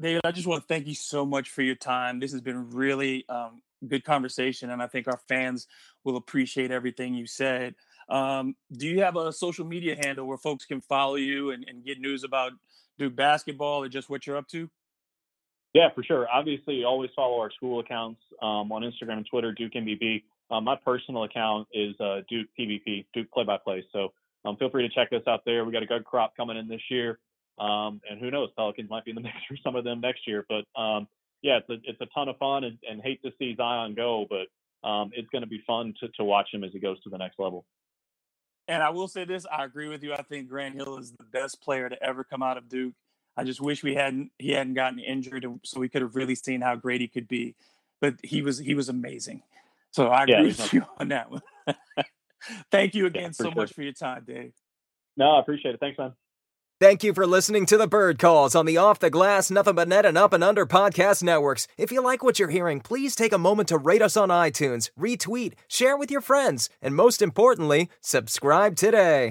David, 0.00 0.22
I 0.24 0.32
just 0.32 0.46
want 0.46 0.62
to 0.62 0.66
thank 0.66 0.86
you 0.86 0.94
so 0.94 1.24
much 1.24 1.50
for 1.50 1.62
your 1.62 1.74
time. 1.74 2.18
This 2.18 2.32
has 2.32 2.40
been 2.40 2.70
really 2.70 3.24
um, 3.28 3.62
good 3.86 4.04
conversation, 4.04 4.70
and 4.70 4.82
I 4.82 4.86
think 4.86 5.06
our 5.06 5.20
fans 5.28 5.66
will 6.04 6.16
appreciate 6.16 6.70
everything 6.70 7.14
you 7.14 7.26
said. 7.26 7.74
Um, 8.08 8.56
do 8.72 8.86
you 8.86 9.00
have 9.02 9.16
a 9.16 9.32
social 9.32 9.64
media 9.64 9.96
handle 10.02 10.26
where 10.26 10.38
folks 10.38 10.64
can 10.64 10.80
follow 10.80 11.14
you 11.14 11.50
and, 11.50 11.64
and, 11.68 11.84
get 11.84 12.00
news 12.00 12.24
about 12.24 12.52
Duke 12.98 13.14
basketball 13.14 13.84
or 13.84 13.88
just 13.88 14.10
what 14.10 14.26
you're 14.26 14.36
up 14.36 14.48
to? 14.48 14.68
Yeah, 15.72 15.88
for 15.94 16.02
sure. 16.02 16.26
Obviously, 16.30 16.84
always 16.84 17.10
follow 17.14 17.38
our 17.38 17.50
school 17.52 17.80
accounts 17.80 18.20
um, 18.42 18.72
on 18.72 18.82
Instagram 18.82 19.18
and 19.18 19.26
Twitter, 19.26 19.52
Duke 19.52 19.72
MBB. 19.72 20.24
Um, 20.50 20.64
my 20.64 20.76
personal 20.76 21.24
account 21.24 21.68
is 21.72 21.98
uh, 22.00 22.20
Duke 22.28 22.48
PBP, 22.58 23.06
Duke 23.14 23.30
Play 23.30 23.44
by 23.44 23.56
Play. 23.56 23.84
So 23.92 24.12
um, 24.44 24.56
feel 24.56 24.70
free 24.70 24.86
to 24.86 24.94
check 24.94 25.12
us 25.12 25.22
out 25.26 25.44
there. 25.44 25.64
We 25.64 25.72
got 25.72 25.82
a 25.82 25.86
good 25.86 26.04
crop 26.04 26.36
coming 26.36 26.56
in 26.56 26.68
this 26.68 26.82
year, 26.90 27.18
um, 27.58 28.00
and 28.08 28.18
who 28.20 28.30
knows, 28.30 28.50
Pelicans 28.56 28.90
might 28.90 29.04
be 29.04 29.12
in 29.12 29.14
the 29.14 29.20
mix 29.22 29.36
for 29.48 29.56
some 29.62 29.76
of 29.76 29.84
them 29.84 30.00
next 30.00 30.26
year. 30.26 30.44
But 30.48 30.64
um, 30.80 31.08
yeah, 31.42 31.58
it's 31.58 31.70
a 31.70 31.90
it's 31.90 32.00
a 32.00 32.06
ton 32.14 32.28
of 32.28 32.36
fun, 32.38 32.64
and, 32.64 32.78
and 32.88 33.00
hate 33.00 33.22
to 33.22 33.30
see 33.38 33.54
Zion 33.56 33.94
go, 33.94 34.26
but 34.28 34.88
um, 34.88 35.10
it's 35.14 35.28
going 35.30 35.42
to 35.42 35.48
be 35.48 35.62
fun 35.66 35.94
to 36.00 36.08
to 36.08 36.24
watch 36.24 36.48
him 36.52 36.64
as 36.64 36.72
he 36.72 36.78
goes 36.78 37.00
to 37.02 37.10
the 37.10 37.18
next 37.18 37.38
level. 37.38 37.64
And 38.68 38.82
I 38.82 38.90
will 38.90 39.08
say 39.08 39.24
this: 39.24 39.46
I 39.50 39.64
agree 39.64 39.88
with 39.88 40.02
you. 40.02 40.12
I 40.12 40.22
think 40.22 40.48
Grant 40.48 40.74
Hill 40.74 40.98
is 40.98 41.12
the 41.12 41.24
best 41.24 41.62
player 41.62 41.88
to 41.88 42.02
ever 42.02 42.24
come 42.24 42.42
out 42.42 42.56
of 42.56 42.68
Duke. 42.68 42.94
I 43.36 43.44
just 43.44 43.60
wish 43.60 43.82
we 43.82 43.94
hadn't 43.94 44.30
he 44.38 44.52
hadn't 44.52 44.74
gotten 44.74 44.98
injured, 44.98 45.46
so 45.64 45.80
we 45.80 45.88
could 45.88 46.02
have 46.02 46.16
really 46.16 46.34
seen 46.34 46.60
how 46.60 46.76
great 46.76 47.00
he 47.00 47.08
could 47.08 47.28
be. 47.28 47.54
But 48.00 48.16
he 48.22 48.42
was 48.42 48.58
he 48.58 48.74
was 48.74 48.88
amazing. 48.88 49.42
So 49.92 50.08
I 50.08 50.24
agree 50.24 50.34
yeah, 50.34 50.42
with 50.42 50.72
you 50.72 50.84
on 50.98 51.08
that 51.08 51.30
one. 51.30 51.42
Thank 52.70 52.94
you 52.94 53.06
again 53.06 53.24
yeah, 53.24 53.30
so 53.32 53.44
sure. 53.44 53.54
much 53.54 53.72
for 53.72 53.82
your 53.82 53.92
time, 53.92 54.24
Dave. 54.26 54.52
No, 55.16 55.32
I 55.32 55.40
appreciate 55.40 55.74
it. 55.74 55.80
Thanks, 55.80 55.98
man. 55.98 56.12
Thank 56.80 57.04
you 57.04 57.14
for 57.14 57.28
listening 57.28 57.64
to 57.66 57.76
the 57.76 57.86
Bird 57.86 58.18
Calls 58.18 58.56
on 58.56 58.66
the 58.66 58.76
Off 58.76 58.98
the 58.98 59.08
Glass, 59.08 59.52
Nothing 59.52 59.76
But 59.76 59.86
Net, 59.86 60.04
and 60.04 60.18
Up 60.18 60.32
and 60.32 60.42
Under 60.42 60.66
podcast 60.66 61.22
networks. 61.22 61.68
If 61.78 61.92
you 61.92 62.02
like 62.02 62.24
what 62.24 62.40
you're 62.40 62.48
hearing, 62.48 62.80
please 62.80 63.14
take 63.14 63.32
a 63.32 63.38
moment 63.38 63.68
to 63.68 63.78
rate 63.78 64.02
us 64.02 64.16
on 64.16 64.30
iTunes, 64.30 64.90
retweet, 64.98 65.52
share 65.68 65.96
with 65.96 66.10
your 66.10 66.20
friends, 66.20 66.68
and 66.80 66.96
most 66.96 67.22
importantly, 67.22 67.88
subscribe 68.00 68.74
today. 68.74 69.30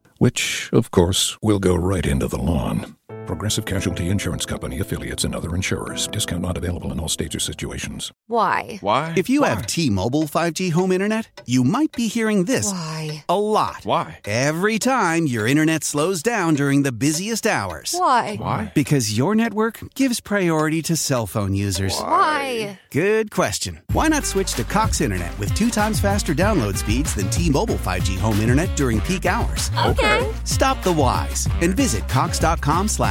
which, 0.21 0.69
of 0.71 0.91
course, 0.91 1.35
will 1.41 1.57
go 1.57 1.73
right 1.73 2.05
into 2.05 2.27
the 2.27 2.37
lawn. 2.37 2.95
Progressive 3.31 3.63
Casualty 3.63 4.09
Insurance 4.09 4.45
Company 4.45 4.81
affiliates 4.81 5.23
and 5.23 5.33
other 5.33 5.55
insurers. 5.55 6.05
Discount 6.09 6.41
not 6.41 6.57
available 6.57 6.91
in 6.91 6.99
all 6.99 7.07
states 7.07 7.33
or 7.33 7.39
situations. 7.39 8.11
Why? 8.27 8.77
Why? 8.81 9.13
If 9.15 9.29
you 9.29 9.39
Why? 9.41 9.47
have 9.47 9.65
T-Mobile 9.65 10.23
5G 10.23 10.73
home 10.73 10.91
internet, 10.91 11.41
you 11.45 11.63
might 11.63 11.93
be 11.93 12.09
hearing 12.09 12.43
this 12.43 12.69
Why? 12.73 13.23
a 13.29 13.39
lot. 13.39 13.85
Why? 13.85 14.19
Every 14.25 14.77
time 14.79 15.27
your 15.27 15.47
internet 15.47 15.85
slows 15.85 16.21
down 16.21 16.55
during 16.55 16.83
the 16.83 16.91
busiest 16.91 17.47
hours. 17.47 17.95
Why? 17.97 18.35
Why? 18.35 18.69
Because 18.75 19.17
your 19.17 19.33
network 19.33 19.79
gives 19.95 20.19
priority 20.19 20.81
to 20.81 20.97
cell 20.97 21.25
phone 21.25 21.53
users. 21.53 21.97
Why? 22.01 22.81
Good 22.91 23.31
question. 23.31 23.79
Why 23.93 24.09
not 24.09 24.25
switch 24.25 24.55
to 24.55 24.65
Cox 24.65 24.99
Internet 24.99 25.39
with 25.39 25.53
two 25.53 25.69
times 25.69 26.01
faster 26.01 26.35
download 26.35 26.75
speeds 26.75 27.15
than 27.15 27.29
T-Mobile 27.29 27.75
5G 27.75 28.17
home 28.19 28.41
internet 28.41 28.75
during 28.75 28.99
peak 28.99 29.25
hours? 29.25 29.71
Okay. 29.87 30.29
Stop 30.43 30.83
the 30.83 30.91
whys 30.93 31.47
and 31.61 31.73
visit 31.77 32.05
cox.com 32.09 32.89